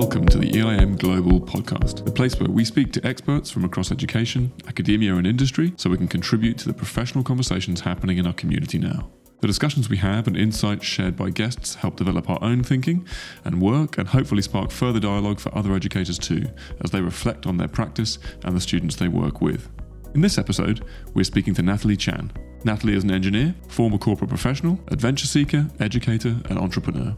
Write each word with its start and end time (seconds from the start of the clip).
Welcome 0.00 0.26
to 0.26 0.36
the 0.36 0.50
EIM 0.50 0.98
Global 0.98 1.40
Podcast, 1.40 2.04
the 2.04 2.10
place 2.10 2.38
where 2.38 2.50
we 2.50 2.66
speak 2.66 2.92
to 2.92 3.06
experts 3.06 3.50
from 3.50 3.64
across 3.64 3.90
education, 3.90 4.52
academia, 4.68 5.14
and 5.14 5.26
industry 5.26 5.72
so 5.78 5.88
we 5.88 5.96
can 5.96 6.06
contribute 6.06 6.58
to 6.58 6.68
the 6.68 6.74
professional 6.74 7.24
conversations 7.24 7.80
happening 7.80 8.18
in 8.18 8.26
our 8.26 8.34
community 8.34 8.76
now. 8.76 9.08
The 9.40 9.46
discussions 9.46 9.88
we 9.88 9.96
have 9.96 10.26
and 10.26 10.36
insights 10.36 10.84
shared 10.84 11.16
by 11.16 11.30
guests 11.30 11.76
help 11.76 11.96
develop 11.96 12.28
our 12.28 12.38
own 12.42 12.62
thinking 12.62 13.08
and 13.42 13.62
work 13.62 13.96
and 13.96 14.06
hopefully 14.06 14.42
spark 14.42 14.70
further 14.70 15.00
dialogue 15.00 15.40
for 15.40 15.56
other 15.56 15.74
educators 15.74 16.18
too, 16.18 16.44
as 16.84 16.90
they 16.90 17.00
reflect 17.00 17.46
on 17.46 17.56
their 17.56 17.66
practice 17.66 18.18
and 18.44 18.54
the 18.54 18.60
students 18.60 18.96
they 18.96 19.08
work 19.08 19.40
with. 19.40 19.70
In 20.14 20.20
this 20.20 20.36
episode, 20.36 20.84
we're 21.14 21.24
speaking 21.24 21.54
to 21.54 21.62
Natalie 21.62 21.96
Chan. 21.96 22.32
Natalie 22.64 22.96
is 22.96 23.04
an 23.04 23.12
engineer, 23.12 23.54
former 23.68 23.96
corporate 23.96 24.28
professional, 24.28 24.78
adventure 24.88 25.26
seeker, 25.26 25.66
educator, 25.80 26.36
and 26.50 26.58
entrepreneur. 26.58 27.16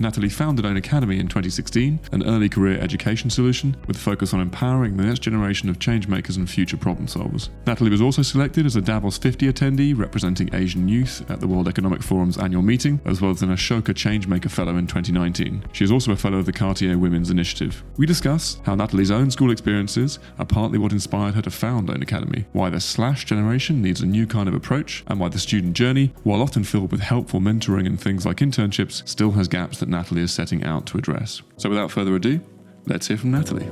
Natalie 0.00 0.30
founded 0.30 0.64
Own 0.64 0.78
Academy 0.78 1.20
in 1.20 1.28
2016, 1.28 2.00
an 2.12 2.26
early 2.26 2.48
career 2.48 2.80
education 2.80 3.28
solution 3.28 3.76
with 3.86 3.98
a 3.98 4.00
focus 4.00 4.32
on 4.32 4.40
empowering 4.40 4.96
the 4.96 5.04
next 5.04 5.18
generation 5.18 5.68
of 5.68 5.78
changemakers 5.78 6.38
and 6.38 6.48
future 6.48 6.78
problem 6.78 7.06
solvers. 7.06 7.50
Natalie 7.66 7.90
was 7.90 8.00
also 8.00 8.22
selected 8.22 8.64
as 8.64 8.76
a 8.76 8.80
Davos 8.80 9.18
50 9.18 9.52
attendee 9.52 9.96
representing 9.96 10.54
Asian 10.54 10.88
youth 10.88 11.30
at 11.30 11.38
the 11.38 11.46
World 11.46 11.68
Economic 11.68 12.02
Forum's 12.02 12.38
annual 12.38 12.62
meeting, 12.62 12.98
as 13.04 13.20
well 13.20 13.30
as 13.30 13.42
an 13.42 13.50
Ashoka 13.50 13.92
Changemaker 13.92 14.50
Fellow 14.50 14.78
in 14.78 14.86
2019. 14.86 15.64
She 15.72 15.84
is 15.84 15.92
also 15.92 16.12
a 16.12 16.16
fellow 16.16 16.38
of 16.38 16.46
the 16.46 16.52
Cartier 16.52 16.96
Women's 16.96 17.28
Initiative. 17.28 17.82
We 17.98 18.06
discuss 18.06 18.58
how 18.64 18.76
Natalie's 18.76 19.10
own 19.10 19.30
school 19.30 19.50
experiences 19.50 20.18
are 20.38 20.46
partly 20.46 20.78
what 20.78 20.92
inspired 20.92 21.34
her 21.34 21.42
to 21.42 21.50
found 21.50 21.90
Own 21.90 22.00
Academy, 22.00 22.46
why 22.52 22.70
the 22.70 22.80
slash 22.80 23.26
generation 23.26 23.82
needs 23.82 24.00
a 24.00 24.06
new 24.06 24.26
kind 24.26 24.48
of 24.48 24.54
approach, 24.54 25.04
and 25.08 25.20
why 25.20 25.28
the 25.28 25.38
student 25.38 25.74
journey, 25.74 26.14
while 26.22 26.40
often 26.40 26.64
filled 26.64 26.90
with 26.90 27.02
helpful 27.02 27.40
mentoring 27.40 27.86
and 27.86 28.00
things 28.00 28.24
like 28.24 28.38
internships, 28.38 29.06
still 29.06 29.32
has 29.32 29.46
gaps 29.46 29.78
that 29.80 29.89
Natalie 29.90 30.22
is 30.22 30.32
setting 30.32 30.64
out 30.64 30.86
to 30.86 30.98
address. 30.98 31.42
So 31.56 31.68
without 31.68 31.90
further 31.90 32.14
ado, 32.14 32.40
let's 32.86 33.08
hear 33.08 33.16
from 33.16 33.32
Natalie. 33.32 33.68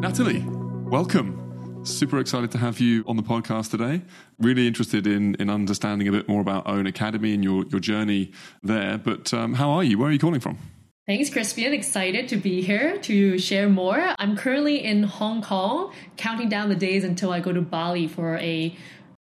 Natalie, 0.00 0.44
welcome. 0.90 1.36
Super 1.84 2.18
excited 2.18 2.50
to 2.50 2.58
have 2.58 2.78
you 2.80 3.04
on 3.06 3.16
the 3.16 3.22
podcast 3.22 3.70
today. 3.70 4.02
Really 4.38 4.66
interested 4.66 5.06
in, 5.06 5.34
in 5.36 5.48
understanding 5.48 6.08
a 6.08 6.12
bit 6.12 6.28
more 6.28 6.40
about 6.40 6.66
Own 6.66 6.86
Academy 6.86 7.32
and 7.32 7.42
your, 7.42 7.64
your 7.68 7.80
journey 7.80 8.32
there. 8.62 8.98
But 8.98 9.32
um, 9.32 9.54
how 9.54 9.70
are 9.70 9.84
you? 9.84 9.98
Where 9.98 10.10
are 10.10 10.12
you 10.12 10.18
calling 10.18 10.40
from? 10.40 10.58
Thanks, 11.06 11.30
Crispian. 11.30 11.72
Excited 11.72 12.28
to 12.28 12.36
be 12.36 12.62
here 12.62 12.98
to 12.98 13.38
share 13.38 13.68
more. 13.68 14.14
I'm 14.18 14.36
currently 14.36 14.84
in 14.84 15.04
Hong 15.04 15.42
Kong, 15.42 15.92
counting 16.16 16.48
down 16.48 16.68
the 16.68 16.76
days 16.76 17.02
until 17.02 17.32
I 17.32 17.40
go 17.40 17.52
to 17.52 17.62
Bali 17.62 18.06
for 18.06 18.36
a 18.36 18.76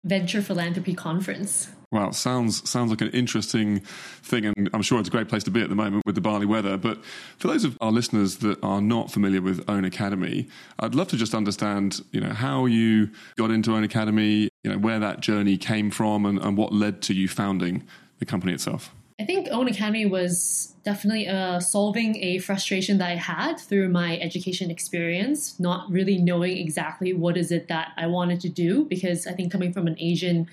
venture 0.04 0.42
philanthropy 0.42 0.94
conference. 0.94 1.68
Wow, 1.90 2.10
sounds 2.10 2.68
sounds 2.68 2.90
like 2.90 3.00
an 3.00 3.08
interesting 3.10 3.80
thing, 4.22 4.44
and 4.44 4.68
I'm 4.74 4.82
sure 4.82 4.98
it's 4.98 5.08
a 5.08 5.10
great 5.10 5.28
place 5.28 5.42
to 5.44 5.50
be 5.50 5.62
at 5.62 5.70
the 5.70 5.74
moment 5.74 6.04
with 6.04 6.16
the 6.16 6.20
Bali 6.20 6.44
weather. 6.44 6.76
But 6.76 7.02
for 7.38 7.48
those 7.48 7.64
of 7.64 7.78
our 7.80 7.90
listeners 7.90 8.36
that 8.38 8.62
are 8.62 8.82
not 8.82 9.10
familiar 9.10 9.40
with 9.40 9.64
Own 9.70 9.86
Academy, 9.86 10.48
I'd 10.78 10.94
love 10.94 11.08
to 11.08 11.16
just 11.16 11.34
understand, 11.34 12.02
you 12.12 12.20
know, 12.20 12.34
how 12.34 12.66
you 12.66 13.08
got 13.38 13.50
into 13.50 13.74
Own 13.74 13.84
Academy, 13.84 14.50
you 14.64 14.70
know, 14.70 14.76
where 14.76 14.98
that 14.98 15.20
journey 15.20 15.56
came 15.56 15.90
from, 15.90 16.26
and, 16.26 16.38
and 16.38 16.58
what 16.58 16.74
led 16.74 17.00
to 17.02 17.14
you 17.14 17.26
founding 17.26 17.84
the 18.18 18.26
company 18.26 18.52
itself. 18.52 18.94
I 19.18 19.24
think 19.24 19.48
Own 19.50 19.66
Academy 19.66 20.04
was 20.04 20.74
definitely 20.84 21.26
uh, 21.26 21.58
solving 21.58 22.22
a 22.22 22.38
frustration 22.38 22.98
that 22.98 23.08
I 23.08 23.16
had 23.16 23.58
through 23.58 23.88
my 23.88 24.18
education 24.18 24.70
experience, 24.70 25.58
not 25.58 25.90
really 25.90 26.18
knowing 26.18 26.58
exactly 26.58 27.14
what 27.14 27.36
is 27.38 27.50
it 27.50 27.68
that 27.68 27.92
I 27.96 28.06
wanted 28.06 28.40
to 28.42 28.48
do. 28.50 28.84
Because 28.84 29.26
I 29.26 29.32
think 29.32 29.50
coming 29.50 29.72
from 29.72 29.86
an 29.86 29.96
Asian 29.98 30.48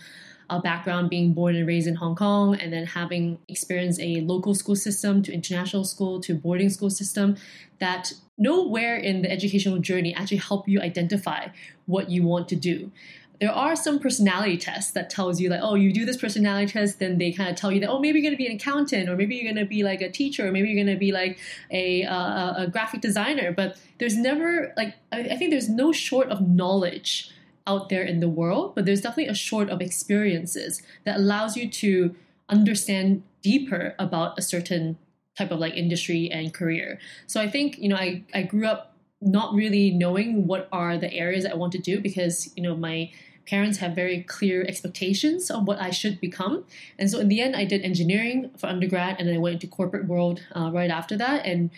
uh, 0.50 0.60
background, 0.60 1.10
being 1.10 1.34
born 1.34 1.56
and 1.56 1.68
raised 1.68 1.88
in 1.88 1.96
Hong 1.96 2.16
Kong, 2.16 2.56
and 2.56 2.72
then 2.72 2.86
having 2.86 3.40
experienced 3.48 4.00
a 4.00 4.22
local 4.22 4.54
school 4.54 4.76
system 4.76 5.22
to 5.24 5.34
international 5.34 5.84
school 5.84 6.20
to 6.22 6.36
boarding 6.36 6.70
school 6.70 6.90
system, 6.90 7.38
that 7.80 8.14
nowhere 8.38 8.96
in 8.96 9.22
the 9.22 9.32
educational 9.32 9.80
journey 9.80 10.14
actually 10.14 10.38
help 10.38 10.68
you 10.68 10.82
identify 10.82 11.48
what 11.86 12.10
you 12.10 12.24
want 12.24 12.50
to 12.50 12.56
do. 12.56 12.92
There 13.40 13.52
are 13.52 13.76
some 13.76 14.00
personality 14.00 14.58
tests 14.58 14.92
that 14.92 15.10
tells 15.10 15.42
you 15.42 15.50
like 15.50 15.60
oh 15.62 15.76
you 15.76 15.92
do 15.92 16.06
this 16.06 16.16
personality 16.16 16.72
test 16.72 17.00
then 17.00 17.18
they 17.18 17.34
kind 17.34 17.50
of 17.50 17.58
tell 17.58 17.70
you 17.70 17.82
that 17.82 17.90
oh 17.90 18.00
maybe 18.00 18.20
you're 18.20 18.30
going 18.30 18.34
to 18.34 18.42
be 18.42 18.48
an 18.48 18.56
accountant 18.56 19.10
or 19.10 19.18
maybe 19.18 19.36
you're 19.36 19.52
going 19.52 19.62
to 19.62 19.70
be 19.70 19.84
like 19.84 20.00
a 20.00 20.10
teacher 20.10 20.48
or 20.48 20.54
maybe 20.54 20.70
you're 20.70 20.82
going 20.82 20.96
to 20.96 20.98
be 20.98 21.12
like 21.12 21.38
a, 21.70 22.04
uh, 22.06 22.64
a 22.64 22.68
graphic 22.68 23.02
designer. 23.02 23.52
But 23.52 23.78
there's 23.98 24.16
never 24.16 24.74
like 24.78 24.96
I 25.12 25.36
think 25.36 25.52
there's 25.52 25.70
no 25.70 25.92
short 25.92 26.30
of 26.30 26.48
knowledge 26.48 27.35
out 27.68 27.90
there 27.90 28.04
in 28.04 28.20
the 28.20 28.30
world, 28.30 28.76
but 28.76 28.86
there's 28.86 29.02
definitely 29.02 29.28
a 29.28 29.36
short 29.36 29.70
of 29.70 29.82
experiences 29.82 30.82
that 31.04 31.18
allows 31.18 31.58
you 31.58 31.70
to 31.70 32.16
understand 32.50 33.24
deeper 33.42 33.96
about 33.98 34.38
a 34.38 34.42
certain 34.42 34.98
type 35.38 35.52
of 35.52 35.60
like 35.60 35.74
industry 35.74 36.30
and 36.32 36.54
career. 36.54 37.00
So 37.28 37.42
I 37.42 37.50
think, 37.50 37.78
you 37.80 37.90
know, 37.90 37.96
I, 37.96 38.24
I 38.34 38.44
grew 38.44 38.68
up 38.68 38.94
not 39.22 39.54
really 39.54 39.92
knowing 39.92 40.48
what 40.48 40.68
are 40.72 40.98
the 40.98 41.12
areas 41.14 41.44
that 41.44 41.54
I 41.54 41.56
want 41.56 41.72
to 41.74 41.80
do 41.80 42.00
because, 42.00 42.52
you 42.56 42.64
know, 42.64 42.76
my 42.76 43.12
parents 43.48 43.78
have 43.80 43.94
very 43.94 44.24
clear 44.24 44.64
expectations 44.64 45.52
of 45.52 45.68
what 45.68 45.80
I 45.80 45.92
should 45.92 46.20
become. 46.20 46.66
And 46.98 47.10
so 47.10 47.20
in 47.20 47.28
the 47.28 47.42
end, 47.42 47.56
I 47.56 47.66
did 47.66 47.82
engineering 47.82 48.52
for 48.58 48.68
undergrad 48.68 49.18
and 49.20 49.28
then 49.28 49.36
I 49.36 49.40
went 49.40 49.54
into 49.56 49.68
corporate 49.68 50.08
world 50.08 50.42
uh, 50.56 50.72
right 50.72 50.90
after 50.90 51.18
that. 51.18 51.46
And 51.46 51.70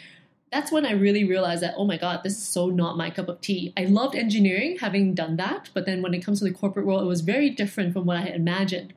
that's 0.51 0.71
when 0.71 0.85
I 0.85 0.91
really 0.91 1.25
realized 1.25 1.61
that, 1.61 1.73
oh 1.77 1.85
my 1.85 1.97
God, 1.97 2.21
this 2.23 2.33
is 2.33 2.43
so 2.43 2.67
not 2.67 2.97
my 2.97 3.09
cup 3.09 3.27
of 3.27 3.41
tea. 3.41 3.73
I 3.75 3.85
loved 3.85 4.15
engineering, 4.15 4.77
having 4.79 5.13
done 5.13 5.35
that, 5.37 5.69
but 5.73 5.85
then 5.85 6.01
when 6.01 6.13
it 6.13 6.23
comes 6.23 6.39
to 6.39 6.45
the 6.45 6.53
corporate 6.53 6.85
world, 6.85 7.03
it 7.03 7.07
was 7.07 7.21
very 7.21 7.49
different 7.49 7.93
from 7.93 8.05
what 8.05 8.17
I 8.17 8.21
had 8.21 8.35
imagined. 8.35 8.93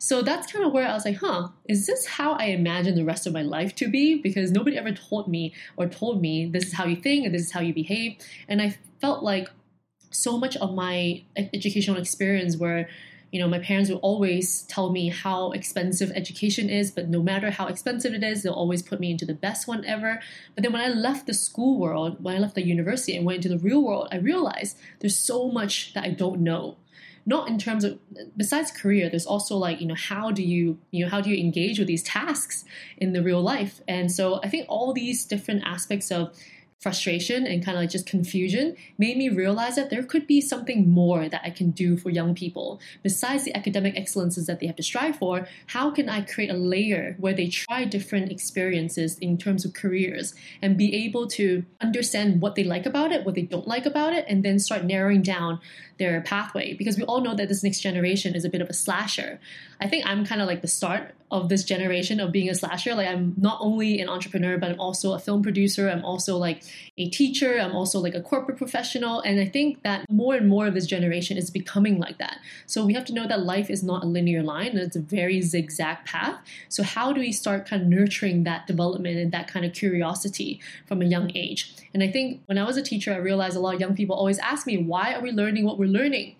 So 0.00 0.22
that's 0.22 0.52
kind 0.52 0.64
of 0.64 0.72
where 0.72 0.88
I 0.88 0.94
was 0.94 1.04
like, 1.04 1.16
huh, 1.16 1.48
is 1.68 1.86
this 1.86 2.06
how 2.06 2.32
I 2.32 2.46
imagine 2.46 2.94
the 2.94 3.04
rest 3.04 3.26
of 3.26 3.32
my 3.32 3.42
life 3.42 3.74
to 3.76 3.88
be? 3.88 4.20
Because 4.20 4.50
nobody 4.50 4.76
ever 4.76 4.92
told 4.92 5.28
me 5.28 5.54
or 5.76 5.86
told 5.86 6.20
me 6.20 6.46
this 6.46 6.66
is 6.66 6.72
how 6.72 6.86
you 6.86 6.96
think 6.96 7.24
and 7.24 7.34
this 7.34 7.42
is 7.42 7.52
how 7.52 7.60
you 7.60 7.74
behave. 7.74 8.16
And 8.48 8.60
I 8.62 8.76
felt 9.00 9.22
like 9.22 9.48
so 10.10 10.38
much 10.38 10.56
of 10.56 10.74
my 10.74 11.22
educational 11.36 11.98
experience 11.98 12.56
where 12.56 12.88
you 13.30 13.40
know, 13.40 13.48
my 13.48 13.58
parents 13.58 13.90
will 13.90 13.98
always 13.98 14.62
tell 14.62 14.90
me 14.90 15.08
how 15.08 15.52
expensive 15.52 16.10
education 16.14 16.70
is, 16.70 16.90
but 16.90 17.08
no 17.08 17.22
matter 17.22 17.50
how 17.50 17.66
expensive 17.66 18.14
it 18.14 18.22
is, 18.22 18.42
they'll 18.42 18.52
always 18.52 18.82
put 18.82 19.00
me 19.00 19.10
into 19.10 19.26
the 19.26 19.34
best 19.34 19.68
one 19.68 19.84
ever. 19.84 20.20
But 20.54 20.62
then 20.62 20.72
when 20.72 20.80
I 20.80 20.88
left 20.88 21.26
the 21.26 21.34
school 21.34 21.78
world, 21.78 22.22
when 22.22 22.36
I 22.36 22.38
left 22.38 22.54
the 22.54 22.66
university 22.66 23.16
and 23.16 23.26
went 23.26 23.44
into 23.44 23.50
the 23.50 23.62
real 23.62 23.82
world, 23.82 24.08
I 24.10 24.16
realized 24.16 24.78
there's 25.00 25.16
so 25.16 25.50
much 25.50 25.92
that 25.94 26.04
I 26.04 26.10
don't 26.10 26.40
know. 26.40 26.76
Not 27.26 27.48
in 27.48 27.58
terms 27.58 27.84
of 27.84 27.98
besides 28.34 28.70
career, 28.70 29.10
there's 29.10 29.26
also 29.26 29.58
like, 29.58 29.82
you 29.82 29.86
know, 29.86 29.94
how 29.94 30.30
do 30.30 30.42
you, 30.42 30.78
you 30.90 31.04
know, 31.04 31.10
how 31.10 31.20
do 31.20 31.28
you 31.28 31.36
engage 31.36 31.78
with 31.78 31.86
these 31.86 32.02
tasks 32.02 32.64
in 32.96 33.12
the 33.12 33.22
real 33.22 33.42
life? 33.42 33.82
And 33.86 34.10
so 34.10 34.40
I 34.42 34.48
think 34.48 34.64
all 34.70 34.94
these 34.94 35.26
different 35.26 35.64
aspects 35.66 36.10
of 36.10 36.34
frustration 36.80 37.46
and 37.46 37.64
kind 37.64 37.76
of 37.76 37.82
like 37.82 37.90
just 37.90 38.06
confusion 38.06 38.76
made 38.98 39.16
me 39.16 39.28
realize 39.28 39.74
that 39.76 39.90
there 39.90 40.02
could 40.02 40.26
be 40.26 40.40
something 40.40 40.88
more 40.88 41.28
that 41.28 41.40
I 41.44 41.50
can 41.50 41.70
do 41.72 41.96
for 41.96 42.10
young 42.10 42.34
people. 42.34 42.80
Besides 43.02 43.44
the 43.44 43.56
academic 43.56 43.96
excellences 43.96 44.46
that 44.46 44.60
they 44.60 44.66
have 44.66 44.76
to 44.76 44.82
strive 44.82 45.16
for, 45.16 45.48
how 45.66 45.90
can 45.90 46.08
I 46.08 46.20
create 46.20 46.50
a 46.50 46.54
layer 46.54 47.16
where 47.18 47.34
they 47.34 47.48
try 47.48 47.84
different 47.84 48.30
experiences 48.30 49.18
in 49.18 49.38
terms 49.38 49.64
of 49.64 49.74
careers 49.74 50.34
and 50.62 50.76
be 50.76 50.94
able 51.04 51.26
to 51.28 51.64
understand 51.80 52.40
what 52.40 52.54
they 52.54 52.64
like 52.64 52.86
about 52.86 53.10
it, 53.10 53.24
what 53.24 53.34
they 53.34 53.42
don't 53.42 53.66
like 53.66 53.86
about 53.86 54.12
it, 54.12 54.24
and 54.28 54.44
then 54.44 54.58
start 54.58 54.84
narrowing 54.84 55.22
down 55.22 55.60
their 55.98 56.20
pathway? 56.22 56.74
Because 56.74 56.96
we 56.96 57.04
all 57.04 57.20
know 57.20 57.34
that 57.34 57.48
this 57.48 57.62
next 57.62 57.80
generation 57.80 58.34
is 58.34 58.44
a 58.44 58.48
bit 58.48 58.60
of 58.60 58.68
a 58.68 58.74
slasher. 58.74 59.40
I 59.80 59.88
think 59.88 60.06
I'm 60.06 60.24
kind 60.24 60.40
of 60.40 60.48
like 60.48 60.62
the 60.62 60.68
start 60.68 61.14
of 61.30 61.50
this 61.50 61.62
generation 61.62 62.20
of 62.20 62.32
being 62.32 62.48
a 62.48 62.54
slasher. 62.54 62.94
Like 62.94 63.06
I'm 63.06 63.34
not 63.36 63.58
only 63.60 64.00
an 64.00 64.08
entrepreneur, 64.08 64.56
but 64.56 64.70
I'm 64.70 64.80
also 64.80 65.12
a 65.12 65.18
film 65.18 65.42
producer. 65.42 65.88
I'm 65.88 66.04
also 66.04 66.38
like 66.38 66.62
a 66.96 67.08
teacher. 67.10 67.58
I'm 67.58 67.72
also 67.72 68.00
like 68.00 68.14
a 68.14 68.22
corporate 68.22 68.56
professional. 68.56 69.20
And 69.20 69.38
I 69.38 69.44
think 69.44 69.82
that 69.82 70.08
more 70.10 70.34
and 70.34 70.48
more 70.48 70.66
of 70.66 70.74
this 70.74 70.86
generation 70.86 71.36
is 71.36 71.50
becoming 71.50 71.98
like 71.98 72.18
that. 72.18 72.38
So 72.66 72.84
we 72.86 72.94
have 72.94 73.04
to 73.06 73.12
know 73.12 73.26
that 73.26 73.42
life 73.42 73.68
is 73.68 73.82
not 73.82 74.04
a 74.04 74.06
linear 74.06 74.42
line 74.42 74.78
it's 74.78 74.96
a 74.96 75.00
very 75.00 75.40
zigzag 75.40 76.04
path. 76.04 76.38
So 76.68 76.82
how 76.82 77.12
do 77.12 77.20
we 77.20 77.32
start 77.32 77.66
kind 77.66 77.82
of 77.82 77.88
nurturing 77.88 78.44
that 78.44 78.66
development 78.66 79.18
and 79.18 79.32
that 79.32 79.48
kind 79.48 79.66
of 79.66 79.72
curiosity 79.72 80.60
from 80.86 81.02
a 81.02 81.04
young 81.04 81.30
age? 81.36 81.74
And 81.92 82.02
I 82.02 82.10
think 82.10 82.42
when 82.46 82.58
I 82.58 82.64
was 82.64 82.76
a 82.76 82.82
teacher, 82.82 83.12
I 83.12 83.16
realized 83.16 83.56
a 83.56 83.60
lot 83.60 83.74
of 83.74 83.80
young 83.80 83.94
people 83.94 84.16
always 84.16 84.38
ask 84.38 84.66
me, 84.66 84.78
why 84.78 85.14
are 85.14 85.20
we 85.20 85.32
learning 85.32 85.64
what 85.64 85.78
we're 85.78 85.87
learning? 85.88 86.36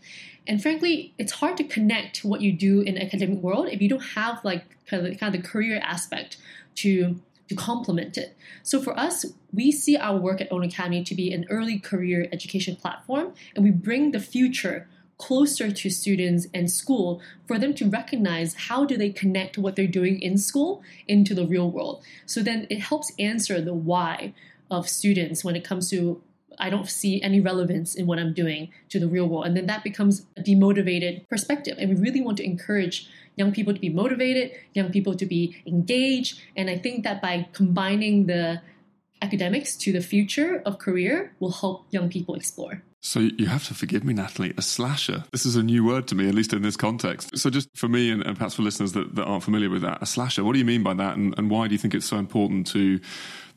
And 0.47 0.63
frankly, 0.63 1.13
it's 1.19 1.33
hard 1.33 1.57
to 1.59 1.65
connect 1.65 2.25
what 2.25 2.41
you 2.41 2.53
do 2.53 2.81
in 2.81 2.97
academic 2.97 3.39
world 3.41 3.69
if 3.69 3.83
you 3.83 3.89
don't 3.89 4.01
have 4.01 4.43
like 4.45 4.65
kind 4.87 5.07
of, 5.07 5.19
kind 5.19 5.35
of 5.35 5.43
the 5.43 5.49
career 5.49 5.81
aspect 5.83 6.39
to 6.77 7.21
to 7.49 7.55
complement 7.55 8.19
it. 8.19 8.37
So 8.63 8.79
for 8.79 8.99
us, 8.99 9.25
we 9.55 9.73
see 9.73 9.97
our 9.97 10.19
work 10.19 10.43
at 10.43 10.53
Own 10.53 10.63
Academy 10.63 11.03
to 11.05 11.15
be 11.15 11.33
an 11.33 11.47
early 11.49 11.79
career 11.79 12.29
education 12.31 12.77
platform, 12.77 13.33
and 13.55 13.65
we 13.65 13.71
bring 13.71 14.11
the 14.11 14.21
future 14.21 14.87
closer 15.17 15.71
to 15.71 15.91
students 15.91 16.47
and 16.55 16.71
school 16.71 17.21
for 17.47 17.59
them 17.59 17.75
to 17.75 17.89
recognize 17.89 18.55
how 18.55 18.85
do 18.85 18.97
they 18.97 19.11
connect 19.11 19.59
what 19.59 19.77
they're 19.77 19.87
doing 19.87 20.21
in 20.21 20.39
school 20.39 20.83
into 21.09 21.35
the 21.35 21.47
real 21.47 21.71
world. 21.71 22.03
So 22.25 22.43
then 22.43 22.67
it 22.71 22.81
helps 22.81 23.13
answer 23.19 23.61
the 23.61 23.75
why 23.75 24.33
of 24.71 24.89
students 24.89 25.43
when 25.43 25.57
it 25.57 25.65
comes 25.65 25.91
to 25.91 26.23
I 26.61 26.71
don't 26.71 26.89
see 26.89 27.23
any 27.23 27.41
relevance 27.41 27.95
in 27.95 28.07
what 28.07 28.19
I'm 28.19 28.33
doing 28.33 28.71
to 28.91 29.01
the 29.01 29.09
real 29.09 29.29
world. 29.29 29.47
And 29.47 29.57
then 29.57 29.67
that 29.67 29.85
becomes 29.85 30.27
a 30.37 30.43
demotivated 30.43 31.29
perspective. 31.29 31.77
And 31.79 31.91
we 31.91 31.97
really 31.97 32.21
want 32.21 32.37
to 32.39 32.45
encourage 32.45 33.09
young 33.37 33.53
people 33.53 33.73
to 33.73 33.81
be 33.81 33.89
motivated, 33.89 34.53
young 34.75 34.91
people 34.91 35.15
to 35.15 35.27
be 35.27 35.57
engaged. 35.67 36.41
And 36.57 36.69
I 36.69 36.79
think 36.79 37.05
that 37.05 37.23
by 37.23 37.49
combining 37.53 38.27
the 38.27 38.61
academics 39.23 39.77
to 39.77 39.93
the 39.93 40.01
future 40.01 40.63
of 40.65 40.79
career 40.79 41.33
will 41.41 41.53
help 41.53 41.87
young 41.91 42.09
people 42.09 42.35
explore. 42.35 42.83
So 43.01 43.21
you 43.21 43.47
have 43.47 43.67
to 43.69 43.75
forgive 43.75 44.03
me, 44.03 44.13
Natalie. 44.13 44.53
A 44.57 44.63
slasher. 44.63 45.25
This 45.31 45.47
is 45.47 45.55
a 45.55 45.63
new 45.63 45.85
word 45.85 46.09
to 46.09 46.17
me, 46.17 46.29
at 46.29 46.35
least 46.35 46.53
in 46.53 46.63
this 46.63 46.77
context. 46.77 47.37
So 47.39 47.49
just 47.49 47.69
for 47.77 47.89
me 47.89 48.11
and, 48.11 48.25
and 48.27 48.37
perhaps 48.37 48.55
for 48.55 48.63
listeners 48.63 48.93
that, 48.93 49.15
that, 49.15 49.25
aren't 49.25 49.45
familiar 49.45 49.71
with 49.71 49.83
that, 49.83 50.03
a 50.03 50.07
slasher. 50.07 50.43
What 50.43 50.55
do 50.55 50.59
you 50.59 50.65
mean 50.65 50.83
by 50.83 50.95
that, 50.95 51.17
and, 51.17 51.33
and 51.39 51.49
why 51.49 51.69
do 51.69 51.75
you 51.75 51.79
think 51.79 51.95
it's 51.95 52.07
so 52.07 52.19
important 52.19 52.67
to 52.69 52.99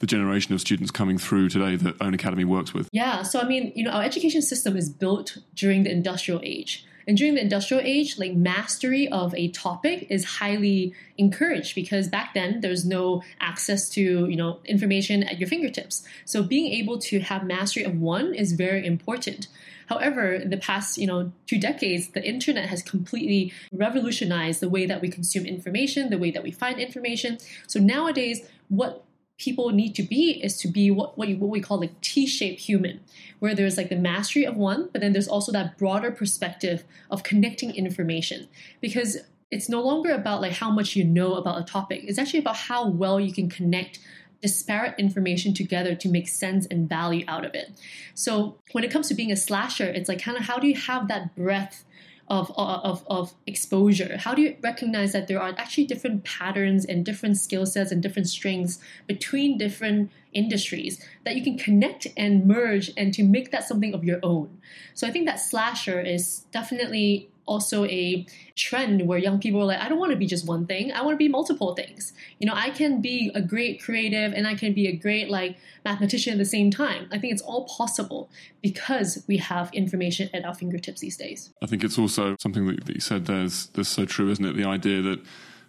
the 0.01 0.07
generation 0.07 0.53
of 0.53 0.59
students 0.59 0.91
coming 0.91 1.17
through 1.17 1.47
today 1.47 1.75
that 1.77 1.95
Own 2.01 2.13
Academy 2.13 2.43
works 2.43 2.73
with? 2.73 2.89
Yeah. 2.91 3.21
So 3.21 3.39
I 3.39 3.47
mean, 3.47 3.71
you 3.75 3.85
know, 3.85 3.91
our 3.91 4.03
education 4.03 4.41
system 4.41 4.75
is 4.75 4.89
built 4.89 5.37
during 5.55 5.83
the 5.83 5.91
industrial 5.91 6.41
age. 6.43 6.85
And 7.07 7.17
during 7.17 7.35
the 7.35 7.41
industrial 7.41 7.81
age, 7.83 8.17
like 8.19 8.33
mastery 8.33 9.07
of 9.07 9.33
a 9.35 9.49
topic 9.49 10.07
is 10.09 10.23
highly 10.23 10.93
encouraged 11.17 11.73
because 11.75 12.07
back 12.07 12.33
then 12.33 12.61
there's 12.61 12.85
no 12.85 13.23
access 13.39 13.89
to, 13.89 14.01
you 14.27 14.35
know, 14.35 14.59
information 14.65 15.23
at 15.23 15.39
your 15.39 15.49
fingertips. 15.49 16.03
So 16.25 16.43
being 16.43 16.71
able 16.73 16.99
to 16.99 17.19
have 17.19 17.43
mastery 17.43 17.83
of 17.83 17.99
one 17.99 18.33
is 18.33 18.53
very 18.53 18.85
important. 18.85 19.47
However, 19.87 20.33
in 20.33 20.51
the 20.51 20.57
past, 20.57 20.97
you 20.97 21.07
know, 21.07 21.31
two 21.47 21.59
decades, 21.59 22.09
the 22.09 22.23
internet 22.23 22.69
has 22.69 22.81
completely 22.81 23.51
revolutionized 23.73 24.61
the 24.61 24.69
way 24.69 24.85
that 24.85 25.01
we 25.01 25.09
consume 25.09 25.45
information, 25.45 26.09
the 26.11 26.17
way 26.17 26.31
that 26.31 26.43
we 26.43 26.51
find 26.51 26.79
information. 26.79 27.39
So 27.67 27.79
nowadays, 27.79 28.41
what 28.69 29.03
people 29.41 29.71
need 29.71 29.95
to 29.95 30.03
be 30.03 30.39
is 30.43 30.55
to 30.57 30.67
be 30.67 30.91
what 30.91 31.17
what, 31.17 31.27
you, 31.27 31.35
what 31.35 31.49
we 31.49 31.59
call 31.59 31.79
like 31.79 31.99
T-shaped 32.01 32.61
human, 32.61 33.01
where 33.39 33.55
there's 33.55 33.75
like 33.75 33.89
the 33.89 33.95
mastery 33.95 34.45
of 34.45 34.55
one, 34.55 34.89
but 34.93 35.01
then 35.01 35.13
there's 35.13 35.27
also 35.27 35.51
that 35.51 35.77
broader 35.77 36.11
perspective 36.11 36.83
of 37.09 37.23
connecting 37.23 37.75
information 37.75 38.47
because 38.81 39.17
it's 39.49 39.67
no 39.67 39.81
longer 39.81 40.11
about 40.11 40.41
like 40.41 40.53
how 40.53 40.69
much 40.69 40.95
you 40.95 41.03
know 41.03 41.33
about 41.33 41.59
a 41.59 41.63
topic. 41.63 42.03
It's 42.05 42.19
actually 42.19 42.39
about 42.39 42.55
how 42.55 42.87
well 42.87 43.19
you 43.19 43.33
can 43.33 43.49
connect 43.49 43.99
disparate 44.41 44.95
information 44.99 45.53
together 45.53 45.95
to 45.95 46.09
make 46.09 46.27
sense 46.27 46.65
and 46.67 46.87
value 46.87 47.25
out 47.27 47.45
of 47.45 47.53
it. 47.53 47.71
So 48.13 48.59
when 48.71 48.83
it 48.83 48.91
comes 48.91 49.07
to 49.07 49.13
being 49.13 49.31
a 49.31 49.35
slasher, 49.35 49.85
it's 49.85 50.07
like 50.07 50.21
kind 50.21 50.37
of 50.37 50.43
how 50.43 50.57
do 50.57 50.67
you 50.67 50.75
have 50.75 51.07
that 51.07 51.35
breadth 51.35 51.83
of, 52.31 52.49
of, 52.55 53.03
of 53.07 53.33
exposure? 53.45 54.15
How 54.15 54.33
do 54.33 54.41
you 54.41 54.55
recognize 54.61 55.11
that 55.11 55.27
there 55.27 55.41
are 55.41 55.53
actually 55.57 55.83
different 55.83 56.23
patterns 56.23 56.85
and 56.85 57.05
different 57.05 57.37
skill 57.37 57.65
sets 57.65 57.91
and 57.91 58.01
different 58.01 58.29
strengths 58.29 58.79
between 59.05 59.57
different 59.57 60.11
industries 60.31 61.05
that 61.25 61.35
you 61.35 61.43
can 61.43 61.57
connect 61.57 62.07
and 62.15 62.47
merge 62.47 62.89
and 62.95 63.13
to 63.15 63.23
make 63.23 63.51
that 63.51 63.67
something 63.67 63.93
of 63.93 64.05
your 64.05 64.19
own? 64.23 64.61
So 64.93 65.05
I 65.05 65.11
think 65.11 65.25
that 65.25 65.41
slasher 65.41 65.99
is 65.99 66.45
definitely 66.53 67.29
also 67.51 67.85
a 67.85 68.25
trend 68.55 69.07
where 69.07 69.17
young 69.17 69.39
people 69.39 69.61
are 69.61 69.65
like, 69.65 69.79
I 69.79 69.89
don't 69.89 69.99
want 69.99 70.11
to 70.11 70.17
be 70.17 70.25
just 70.25 70.47
one 70.47 70.65
thing. 70.65 70.91
I 70.91 71.01
want 71.01 71.15
to 71.15 71.17
be 71.17 71.27
multiple 71.27 71.75
things. 71.75 72.13
You 72.39 72.47
know, 72.47 72.53
I 72.55 72.69
can 72.69 73.01
be 73.01 73.31
a 73.35 73.41
great 73.41 73.81
creative 73.83 74.33
and 74.33 74.47
I 74.47 74.55
can 74.55 74.73
be 74.73 74.87
a 74.87 74.95
great 74.95 75.29
like 75.29 75.57
mathematician 75.83 76.31
at 76.33 76.39
the 76.39 76.45
same 76.45 76.71
time. 76.71 77.07
I 77.11 77.17
think 77.17 77.33
it's 77.33 77.41
all 77.41 77.65
possible 77.65 78.29
because 78.61 79.23
we 79.27 79.37
have 79.37 79.73
information 79.73 80.29
at 80.33 80.45
our 80.45 80.53
fingertips 80.53 81.01
these 81.01 81.17
days. 81.17 81.51
I 81.61 81.65
think 81.65 81.83
it's 81.83 81.99
also 81.99 82.35
something 82.39 82.65
that, 82.67 82.89
you 82.89 83.01
said 83.01 83.25
there's 83.25 83.67
there's 83.73 83.87
so 83.87 84.05
true, 84.05 84.29
isn't 84.31 84.45
it? 84.45 84.55
The 84.55 84.65
idea 84.65 85.01
that 85.01 85.19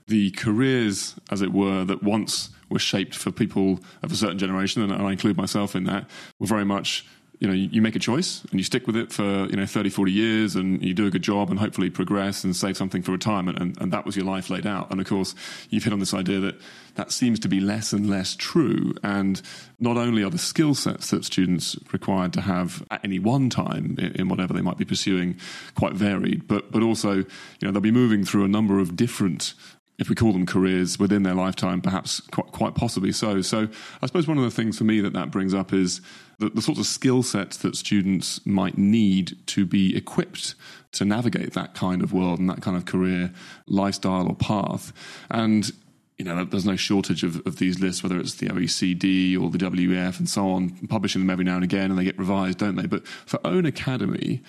the 0.06 0.30
careers, 0.32 1.14
as 1.30 1.42
it 1.42 1.52
were, 1.52 1.84
that 1.84 2.02
once 2.02 2.50
were 2.68 2.78
shaped 2.78 3.14
for 3.14 3.30
people 3.30 3.80
of 4.02 4.12
a 4.12 4.16
certain 4.16 4.38
generation, 4.38 4.82
and 4.82 4.92
I 4.92 5.10
include 5.12 5.36
myself 5.36 5.74
in 5.76 5.84
that, 5.84 6.08
were 6.38 6.46
very 6.46 6.64
much 6.64 7.06
you 7.42 7.48
know, 7.48 7.54
you 7.54 7.82
make 7.82 7.96
a 7.96 7.98
choice 7.98 8.44
and 8.52 8.60
you 8.60 8.62
stick 8.62 8.86
with 8.86 8.94
it 8.94 9.10
for, 9.10 9.46
you 9.46 9.56
know, 9.56 9.66
30, 9.66 9.90
40 9.90 10.12
years 10.12 10.54
and 10.54 10.80
you 10.80 10.94
do 10.94 11.08
a 11.08 11.10
good 11.10 11.22
job 11.22 11.50
and 11.50 11.58
hopefully 11.58 11.90
progress 11.90 12.44
and 12.44 12.54
save 12.54 12.76
something 12.76 13.02
for 13.02 13.10
retirement. 13.10 13.58
And, 13.58 13.76
and 13.80 13.92
that 13.92 14.06
was 14.06 14.14
your 14.14 14.24
life 14.24 14.48
laid 14.48 14.64
out. 14.64 14.92
And 14.92 15.00
of 15.00 15.08
course, 15.08 15.34
you've 15.68 15.82
hit 15.82 15.92
on 15.92 15.98
this 15.98 16.14
idea 16.14 16.38
that 16.38 16.60
that 16.94 17.10
seems 17.10 17.40
to 17.40 17.48
be 17.48 17.58
less 17.58 17.92
and 17.92 18.08
less 18.08 18.36
true. 18.36 18.94
And 19.02 19.42
not 19.80 19.96
only 19.96 20.22
are 20.22 20.30
the 20.30 20.38
skill 20.38 20.76
sets 20.76 21.10
that 21.10 21.24
students 21.24 21.76
required 21.92 22.32
to 22.34 22.42
have 22.42 22.86
at 22.92 23.04
any 23.04 23.18
one 23.18 23.50
time 23.50 23.96
in, 23.98 24.12
in 24.12 24.28
whatever 24.28 24.54
they 24.54 24.62
might 24.62 24.78
be 24.78 24.84
pursuing 24.84 25.36
quite 25.74 25.94
varied, 25.94 26.46
but, 26.46 26.70
but 26.70 26.84
also, 26.84 27.14
you 27.14 27.26
know, 27.62 27.72
they'll 27.72 27.80
be 27.80 27.90
moving 27.90 28.24
through 28.24 28.44
a 28.44 28.48
number 28.48 28.78
of 28.78 28.94
different 28.94 29.54
if 29.98 30.08
we 30.08 30.14
call 30.14 30.32
them 30.32 30.46
careers 30.46 30.98
within 30.98 31.22
their 31.22 31.34
lifetime, 31.34 31.80
perhaps 31.80 32.20
quite, 32.20 32.50
quite 32.52 32.74
possibly 32.74 33.12
so. 33.12 33.42
So, 33.42 33.68
I 34.00 34.06
suppose 34.06 34.26
one 34.26 34.38
of 34.38 34.44
the 34.44 34.50
things 34.50 34.78
for 34.78 34.84
me 34.84 35.00
that 35.00 35.12
that 35.12 35.30
brings 35.30 35.54
up 35.54 35.72
is 35.72 36.00
the, 36.38 36.50
the 36.50 36.62
sorts 36.62 36.80
of 36.80 36.86
skill 36.86 37.22
sets 37.22 37.58
that 37.58 37.76
students 37.76 38.44
might 38.46 38.78
need 38.78 39.36
to 39.48 39.64
be 39.64 39.96
equipped 39.96 40.54
to 40.92 41.04
navigate 41.04 41.52
that 41.54 41.74
kind 41.74 42.02
of 42.02 42.12
world 42.12 42.38
and 42.38 42.50
that 42.50 42.62
kind 42.62 42.76
of 42.76 42.84
career 42.84 43.32
lifestyle 43.66 44.28
or 44.28 44.34
path. 44.34 44.92
And 45.30 45.70
you 46.18 46.24
know, 46.24 46.44
there's 46.44 46.66
no 46.66 46.76
shortage 46.76 47.24
of, 47.24 47.44
of 47.46 47.56
these 47.56 47.80
lists, 47.80 48.02
whether 48.02 48.18
it's 48.18 48.34
the 48.34 48.46
OECD 48.46 49.40
or 49.40 49.50
the 49.50 49.58
WEF 49.58 50.18
and 50.18 50.28
so 50.28 50.50
on, 50.50 50.70
publishing 50.88 51.20
them 51.20 51.30
every 51.30 51.44
now 51.44 51.56
and 51.56 51.64
again, 51.64 51.90
and 51.90 51.98
they 51.98 52.04
get 52.04 52.18
revised, 52.18 52.58
don't 52.58 52.76
they? 52.76 52.86
But 52.86 53.06
for 53.06 53.40
Own 53.44 53.66
Academy, 53.66 54.42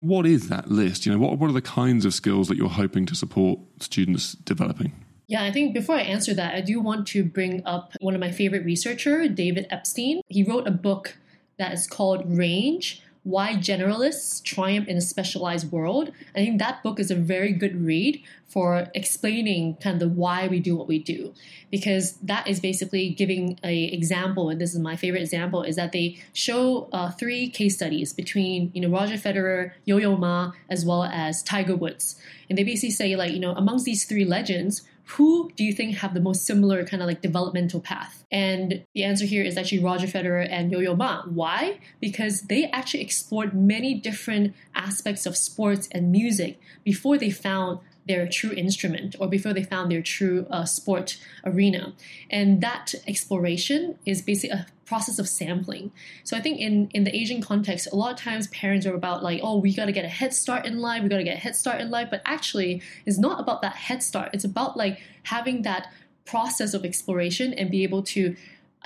what 0.00 0.26
is 0.26 0.48
that 0.48 0.70
list? 0.70 1.06
You 1.06 1.12
know, 1.12 1.18
what, 1.18 1.38
what 1.38 1.50
are 1.50 1.54
the 1.54 1.62
kinds 1.62 2.04
of 2.04 2.14
skills 2.14 2.48
that 2.48 2.56
you're 2.56 2.68
hoping 2.68 3.06
to 3.06 3.14
support 3.14 3.58
students 3.80 4.32
developing? 4.32 4.92
Yeah, 5.26 5.42
I 5.44 5.52
think 5.52 5.74
before 5.74 5.96
I 5.96 6.02
answer 6.02 6.32
that, 6.34 6.54
I 6.54 6.62
do 6.62 6.80
want 6.80 7.06
to 7.08 7.22
bring 7.22 7.62
up 7.66 7.92
one 8.00 8.14
of 8.14 8.20
my 8.20 8.30
favorite 8.30 8.64
researcher, 8.64 9.28
David 9.28 9.66
Epstein. 9.70 10.22
He 10.28 10.42
wrote 10.42 10.66
a 10.66 10.70
book 10.70 11.18
that 11.58 11.72
is 11.72 11.86
called 11.86 12.24
Range 12.26 13.02
why 13.28 13.54
Generalists 13.54 14.42
Triumph 14.42 14.88
in 14.88 14.96
a 14.96 15.02
Specialized 15.02 15.70
World. 15.70 16.12
I 16.34 16.38
think 16.38 16.58
that 16.58 16.82
book 16.82 16.98
is 16.98 17.10
a 17.10 17.14
very 17.14 17.52
good 17.52 17.84
read 17.84 18.22
for 18.46 18.88
explaining 18.94 19.76
kind 19.82 19.94
of 19.94 20.00
the 20.00 20.08
why 20.08 20.48
we 20.48 20.60
do 20.60 20.74
what 20.74 20.88
we 20.88 20.98
do. 20.98 21.34
Because 21.70 22.14
that 22.22 22.48
is 22.48 22.58
basically 22.58 23.10
giving 23.10 23.58
a 23.62 23.84
example, 23.84 24.48
and 24.48 24.58
this 24.58 24.72
is 24.72 24.80
my 24.80 24.96
favorite 24.96 25.20
example, 25.20 25.62
is 25.62 25.76
that 25.76 25.92
they 25.92 26.18
show 26.32 26.88
uh, 26.90 27.10
three 27.10 27.50
case 27.50 27.74
studies 27.74 28.14
between 28.14 28.70
you 28.72 28.80
know 28.80 28.88
Roger 28.88 29.16
Federer, 29.16 29.72
Yo-Yo 29.84 30.16
Ma, 30.16 30.52
as 30.70 30.86
well 30.86 31.04
as 31.04 31.42
Tiger 31.42 31.76
Woods. 31.76 32.18
And 32.48 32.56
they 32.56 32.64
basically 32.64 32.92
say 32.92 33.14
like, 33.14 33.32
you 33.32 33.40
know, 33.40 33.52
amongst 33.52 33.84
these 33.84 34.06
three 34.06 34.24
legends, 34.24 34.88
who 35.12 35.50
do 35.56 35.64
you 35.64 35.72
think 35.72 35.96
have 35.96 36.12
the 36.12 36.20
most 36.20 36.44
similar 36.44 36.84
kind 36.84 37.02
of 37.02 37.06
like 37.06 37.22
developmental 37.22 37.80
path? 37.80 38.24
And 38.30 38.84
the 38.94 39.04
answer 39.04 39.24
here 39.24 39.42
is 39.42 39.56
actually 39.56 39.78
Roger 39.82 40.06
Federer 40.06 40.46
and 40.50 40.70
Yo-Yo 40.70 40.94
Ma. 40.94 41.22
Why? 41.24 41.80
Because 41.98 42.42
they 42.42 42.66
actually 42.66 43.02
explored 43.02 43.54
many 43.54 43.94
different 43.94 44.54
aspects 44.74 45.24
of 45.24 45.36
sports 45.36 45.88
and 45.92 46.12
music 46.12 46.60
before 46.84 47.16
they 47.16 47.30
found 47.30 47.80
their 48.08 48.26
true 48.26 48.52
instrument 48.52 49.14
or 49.20 49.28
before 49.28 49.52
they 49.52 49.62
found 49.62 49.92
their 49.92 50.02
true 50.02 50.46
uh, 50.50 50.64
sport 50.64 51.18
arena. 51.44 51.92
And 52.30 52.60
that 52.62 52.94
exploration 53.06 53.98
is 54.04 54.22
basically 54.22 54.58
a 54.58 54.66
process 54.86 55.18
of 55.18 55.28
sampling. 55.28 55.92
So 56.24 56.36
I 56.36 56.40
think 56.40 56.58
in, 56.58 56.88
in 56.94 57.04
the 57.04 57.14
Asian 57.14 57.42
context, 57.42 57.88
a 57.92 57.96
lot 57.96 58.10
of 58.10 58.18
times 58.18 58.46
parents 58.48 58.86
are 58.86 58.94
about 58.94 59.22
like, 59.22 59.40
oh, 59.42 59.58
we 59.58 59.74
got 59.74 59.84
to 59.84 59.92
get 59.92 60.04
a 60.04 60.08
head 60.08 60.32
start 60.32 60.64
in 60.64 60.78
life, 60.78 61.02
we 61.02 61.08
got 61.10 61.18
to 61.18 61.24
get 61.24 61.36
a 61.36 61.40
head 61.40 61.54
start 61.54 61.80
in 61.80 61.90
life. 61.90 62.08
But 62.10 62.22
actually, 62.24 62.82
it's 63.04 63.18
not 63.18 63.38
about 63.38 63.60
that 63.62 63.76
head 63.76 64.02
start. 64.02 64.30
It's 64.32 64.44
about 64.44 64.76
like 64.76 65.00
having 65.24 65.62
that 65.62 65.92
process 66.24 66.74
of 66.74 66.84
exploration 66.84 67.52
and 67.52 67.70
be 67.70 67.82
able 67.82 68.02
to 68.02 68.34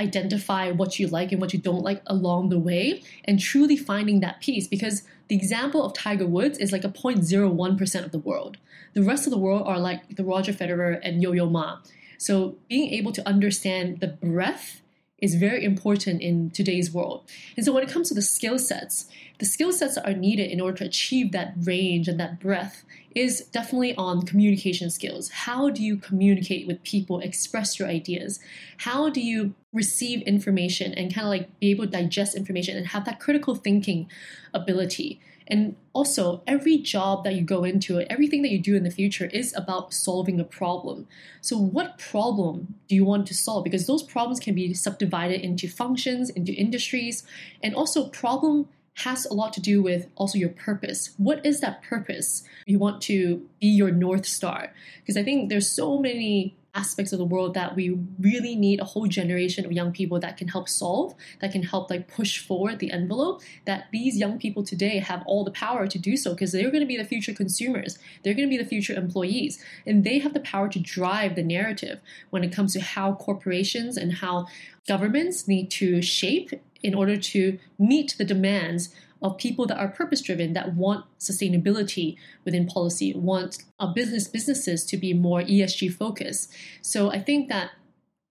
identify 0.00 0.70
what 0.70 0.98
you 0.98 1.06
like 1.06 1.32
and 1.32 1.40
what 1.40 1.52
you 1.52 1.58
don't 1.58 1.82
like 1.82 2.02
along 2.06 2.48
the 2.48 2.58
way 2.58 3.02
and 3.24 3.38
truly 3.38 3.76
finding 3.76 4.20
that 4.20 4.40
piece 4.40 4.66
because 4.66 5.02
the 5.28 5.36
example 5.36 5.84
of 5.84 5.92
Tiger 5.92 6.26
Woods 6.26 6.58
is 6.58 6.72
like 6.72 6.84
a 6.84 6.88
0.01% 6.88 8.04
of 8.04 8.12
the 8.12 8.18
world. 8.18 8.56
The 8.94 9.02
rest 9.02 9.26
of 9.26 9.30
the 9.30 9.38
world 9.38 9.66
are 9.66 9.78
like 9.78 10.16
the 10.16 10.24
Roger 10.24 10.52
Federer 10.52 10.98
and 11.02 11.22
Yo-Yo 11.22 11.48
Ma. 11.48 11.78
So 12.18 12.56
being 12.68 12.92
able 12.92 13.12
to 13.12 13.26
understand 13.28 14.00
the 14.00 14.08
breadth 14.08 14.82
is 15.18 15.36
very 15.36 15.64
important 15.64 16.20
in 16.20 16.50
today's 16.50 16.92
world. 16.92 17.30
And 17.56 17.64
so 17.64 17.72
when 17.72 17.84
it 17.84 17.88
comes 17.88 18.08
to 18.08 18.14
the 18.14 18.22
skill 18.22 18.58
sets, 18.58 19.06
the 19.42 19.46
skill 19.46 19.72
sets 19.72 19.96
that 19.96 20.08
are 20.08 20.14
needed 20.14 20.52
in 20.52 20.60
order 20.60 20.76
to 20.76 20.84
achieve 20.84 21.32
that 21.32 21.52
range 21.64 22.06
and 22.06 22.20
that 22.20 22.38
breadth 22.38 22.84
is 23.16 23.40
definitely 23.46 23.92
on 23.96 24.24
communication 24.24 24.88
skills. 24.88 25.30
How 25.30 25.68
do 25.68 25.82
you 25.82 25.96
communicate 25.96 26.68
with 26.68 26.80
people, 26.84 27.18
express 27.18 27.76
your 27.76 27.88
ideas? 27.88 28.38
How 28.76 29.10
do 29.10 29.20
you 29.20 29.56
receive 29.72 30.22
information 30.22 30.94
and 30.94 31.12
kind 31.12 31.26
of 31.26 31.30
like 31.30 31.58
be 31.58 31.72
able 31.72 31.86
to 31.86 31.90
digest 31.90 32.36
information 32.36 32.76
and 32.76 32.86
have 32.86 33.04
that 33.06 33.18
critical 33.18 33.56
thinking 33.56 34.08
ability? 34.54 35.20
And 35.48 35.74
also, 35.92 36.44
every 36.46 36.78
job 36.78 37.24
that 37.24 37.34
you 37.34 37.42
go 37.42 37.64
into, 37.64 38.00
everything 38.02 38.42
that 38.42 38.52
you 38.52 38.60
do 38.60 38.76
in 38.76 38.84
the 38.84 38.92
future 38.92 39.26
is 39.26 39.52
about 39.56 39.92
solving 39.92 40.38
a 40.38 40.44
problem. 40.44 41.08
So, 41.40 41.58
what 41.58 41.98
problem 41.98 42.76
do 42.88 42.94
you 42.94 43.04
want 43.04 43.26
to 43.26 43.34
solve? 43.34 43.64
Because 43.64 43.88
those 43.88 44.04
problems 44.04 44.38
can 44.38 44.54
be 44.54 44.72
subdivided 44.72 45.40
into 45.40 45.68
functions, 45.68 46.30
into 46.30 46.52
industries, 46.52 47.24
and 47.60 47.74
also 47.74 48.08
problem 48.08 48.68
has 48.94 49.24
a 49.26 49.34
lot 49.34 49.52
to 49.54 49.60
do 49.60 49.82
with 49.82 50.08
also 50.16 50.38
your 50.38 50.50
purpose. 50.50 51.14
What 51.16 51.44
is 51.44 51.60
that 51.60 51.82
purpose? 51.82 52.44
You 52.66 52.78
want 52.78 53.00
to 53.02 53.48
be 53.60 53.68
your 53.68 53.90
North 53.90 54.26
Star. 54.26 54.72
Because 55.00 55.16
I 55.16 55.24
think 55.24 55.48
there's 55.48 55.68
so 55.68 55.98
many 55.98 56.56
aspects 56.74 57.12
of 57.12 57.18
the 57.18 57.24
world 57.24 57.52
that 57.54 57.76
we 57.76 57.98
really 58.18 58.56
need 58.56 58.80
a 58.80 58.84
whole 58.84 59.06
generation 59.06 59.64
of 59.66 59.72
young 59.72 59.92
people 59.92 60.18
that 60.18 60.36
can 60.36 60.48
help 60.48 60.68
solve, 60.68 61.14
that 61.40 61.52
can 61.52 61.62
help 61.62 61.90
like 61.90 62.08
push 62.08 62.38
forward 62.38 62.78
the 62.78 62.90
envelope, 62.90 63.42
that 63.66 63.86
these 63.92 64.16
young 64.16 64.38
people 64.38 64.64
today 64.64 64.98
have 64.98 65.22
all 65.26 65.44
the 65.44 65.50
power 65.50 65.86
to 65.86 65.98
do 65.98 66.16
so 66.16 66.32
because 66.32 66.52
they're 66.52 66.70
going 66.70 66.80
to 66.80 66.86
be 66.86 66.96
the 66.96 67.04
future 67.04 67.34
consumers. 67.34 67.98
They're 68.22 68.34
going 68.34 68.48
to 68.48 68.56
be 68.56 68.62
the 68.62 68.68
future 68.68 68.94
employees. 68.94 69.62
And 69.86 70.02
they 70.02 70.18
have 70.20 70.32
the 70.32 70.40
power 70.40 70.68
to 70.70 70.80
drive 70.80 71.34
the 71.34 71.42
narrative 71.42 72.00
when 72.30 72.42
it 72.42 72.52
comes 72.52 72.72
to 72.72 72.80
how 72.80 73.14
corporations 73.14 73.98
and 73.98 74.14
how 74.14 74.46
governments 74.88 75.46
need 75.46 75.70
to 75.72 76.00
shape 76.00 76.52
in 76.82 76.94
order 76.94 77.16
to 77.16 77.58
meet 77.78 78.14
the 78.18 78.24
demands 78.24 78.94
of 79.22 79.38
people 79.38 79.66
that 79.66 79.78
are 79.78 79.88
purpose 79.88 80.20
driven 80.20 80.52
that 80.52 80.74
want 80.74 81.04
sustainability 81.18 82.16
within 82.44 82.66
policy 82.66 83.12
want 83.14 83.58
our 83.78 83.92
business 83.94 84.28
businesses 84.28 84.84
to 84.84 84.96
be 84.96 85.12
more 85.12 85.42
esg 85.42 85.92
focused 85.94 86.52
so 86.80 87.10
i 87.10 87.18
think 87.18 87.48
that 87.48 87.70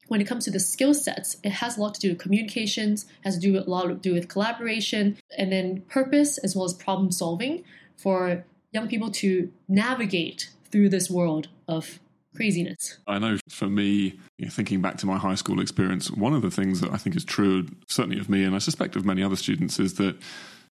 when 0.07 0.19
it 0.19 0.27
comes 0.27 0.43
to 0.45 0.51
the 0.51 0.60
skill 0.60 0.93
sets 0.93 1.38
it 1.43 1.51
has 1.51 1.77
a 1.77 1.81
lot 1.81 1.93
to 1.93 2.01
do 2.01 2.10
with 2.10 2.19
communications 2.19 3.05
has 3.24 3.36
to 3.36 3.41
do 3.41 3.57
a 3.57 3.62
lot 3.62 3.88
to 3.88 3.95
do 3.95 4.13
with 4.13 4.27
collaboration 4.27 5.17
and 5.38 5.51
then 5.51 5.81
purpose 5.89 6.38
as 6.39 6.55
well 6.55 6.65
as 6.65 6.74
problem 6.74 7.12
solving 7.12 7.63
for 7.98 8.43
young 8.71 8.88
people 8.88 9.12
to 9.12 9.51
navigate 9.67 10.50
through 10.71 10.89
this 10.89 11.10
world 11.10 11.50
of 11.67 12.00
craziness. 12.36 13.00
I 13.07 13.19
know 13.19 13.38
for 13.50 13.67
me, 13.67 14.19
you 14.38 14.45
know, 14.45 14.50
thinking 14.51 14.81
back 14.81 14.98
to 14.98 15.05
my 15.05 15.17
high 15.17 15.36
school 15.36 15.60
experience, 15.60 16.10
one 16.10 16.33
of 16.33 16.41
the 16.41 16.51
things 16.51 16.81
that 16.81 16.91
I 16.91 16.98
think 16.98 17.15
is 17.15 17.25
true, 17.25 17.67
certainly 17.88 18.19
of 18.19 18.29
me, 18.29 18.43
and 18.43 18.55
I 18.55 18.60
suspect 18.60 18.95
of 18.95 19.05
many 19.05 19.21
other 19.21 19.36
students, 19.36 19.79
is 19.79 19.95
that 19.95 20.17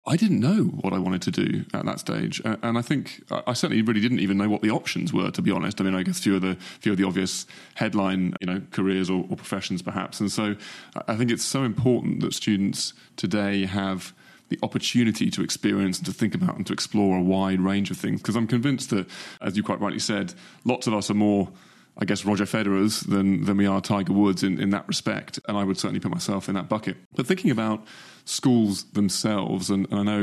I 0.06 0.16
didn't 0.16 0.40
know 0.40 0.64
what 0.64 0.94
I 0.94 0.98
wanted 0.98 1.20
to 1.22 1.30
do 1.30 1.64
at 1.74 1.84
that 1.84 2.00
stage, 2.00 2.40
and 2.44 2.78
I 2.78 2.82
think 2.82 3.22
I 3.30 3.52
certainly 3.52 3.82
really 3.82 4.00
didn't 4.00 4.20
even 4.20 4.38
know 4.38 4.48
what 4.48 4.62
the 4.62 4.70
options 4.70 5.12
were. 5.12 5.30
To 5.30 5.42
be 5.42 5.50
honest, 5.50 5.80
I 5.80 5.84
mean, 5.84 5.94
I 5.94 6.02
guess 6.02 6.20
few 6.20 6.36
of 6.36 6.42
the 6.42 6.56
few 6.80 6.92
of 6.92 6.98
the 6.98 7.04
obvious 7.04 7.46
headline, 7.74 8.34
you 8.40 8.46
know, 8.46 8.62
careers 8.70 9.10
or, 9.10 9.26
or 9.28 9.36
professions, 9.36 9.82
perhaps. 9.82 10.18
And 10.18 10.32
so, 10.32 10.56
I 11.06 11.16
think 11.16 11.30
it's 11.30 11.44
so 11.44 11.64
important 11.64 12.20
that 12.20 12.32
students 12.32 12.94
today 13.16 13.66
have 13.66 14.14
the 14.48 14.58
opportunity 14.62 15.30
to 15.30 15.42
experience 15.42 15.98
and 15.98 16.06
to 16.06 16.12
think 16.12 16.34
about 16.34 16.56
and 16.56 16.66
to 16.66 16.72
explore 16.72 17.18
a 17.18 17.22
wide 17.22 17.60
range 17.60 17.90
of 17.90 17.98
things. 17.98 18.22
Because 18.22 18.36
I'm 18.36 18.46
convinced 18.46 18.90
that, 18.90 19.06
as 19.42 19.56
you 19.56 19.62
quite 19.62 19.80
rightly 19.80 20.00
said, 20.00 20.32
lots 20.64 20.86
of 20.86 20.94
us 20.94 21.10
are 21.10 21.14
more 21.14 21.50
I 21.98 22.04
guess 22.04 22.24
Roger 22.24 22.44
Federer's 22.44 23.00
than 23.00 23.44
than 23.44 23.56
we 23.56 23.66
are 23.66 23.80
Tiger 23.80 24.12
Woods 24.12 24.42
in, 24.42 24.60
in 24.60 24.70
that 24.70 24.86
respect, 24.88 25.38
and 25.48 25.56
I 25.56 25.64
would 25.64 25.78
certainly 25.78 26.00
put 26.00 26.10
myself 26.10 26.48
in 26.48 26.54
that 26.54 26.68
bucket. 26.68 26.96
But 27.14 27.26
thinking 27.26 27.50
about 27.50 27.86
schools 28.24 28.84
themselves, 28.92 29.70
and, 29.70 29.86
and 29.90 30.00
I 30.00 30.02
know 30.02 30.20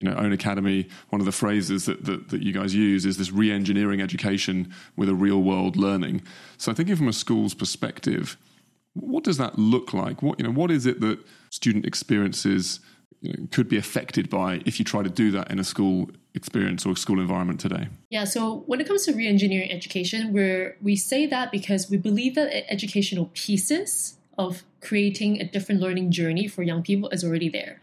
you 0.00 0.10
know 0.10 0.14
Own 0.16 0.32
Academy. 0.32 0.88
One 1.10 1.20
of 1.20 1.26
the 1.26 1.32
phrases 1.32 1.86
that, 1.86 2.04
that 2.04 2.30
that 2.30 2.42
you 2.42 2.52
guys 2.52 2.74
use 2.74 3.04
is 3.04 3.18
this 3.18 3.32
re-engineering 3.32 4.00
education 4.00 4.72
with 4.96 5.08
a 5.08 5.14
real 5.14 5.42
world 5.42 5.76
learning. 5.76 6.22
So 6.56 6.72
thinking 6.72 6.96
from 6.96 7.08
a 7.08 7.12
school's 7.12 7.54
perspective, 7.54 8.36
what 8.94 9.24
does 9.24 9.36
that 9.38 9.58
look 9.58 9.92
like? 9.92 10.22
What 10.22 10.38
you 10.38 10.44
know, 10.44 10.52
what 10.52 10.70
is 10.70 10.86
it 10.86 11.00
that 11.00 11.18
student 11.50 11.84
experiences 11.84 12.80
could 13.50 13.68
be 13.68 13.76
affected 13.76 14.30
by 14.30 14.62
if 14.64 14.78
you 14.78 14.84
try 14.84 15.02
to 15.02 15.10
do 15.10 15.30
that 15.32 15.50
in 15.50 15.58
a 15.58 15.64
school 15.64 16.10
experience 16.34 16.86
or 16.86 16.96
school 16.96 17.20
environment 17.20 17.60
today? 17.60 17.88
Yeah, 18.10 18.24
so 18.24 18.62
when 18.66 18.80
it 18.80 18.86
comes 18.86 19.04
to 19.06 19.12
reengineering 19.12 19.74
education, 19.74 20.32
where 20.32 20.76
we 20.80 20.96
say 20.96 21.26
that 21.26 21.50
because 21.50 21.90
we 21.90 21.96
believe 21.96 22.34
that 22.36 22.70
educational 22.70 23.30
pieces 23.34 24.16
of 24.36 24.62
creating 24.80 25.40
a 25.40 25.44
different 25.44 25.80
learning 25.80 26.12
journey 26.12 26.46
for 26.46 26.62
young 26.62 26.82
people 26.82 27.08
is 27.10 27.24
already 27.24 27.48
there. 27.48 27.80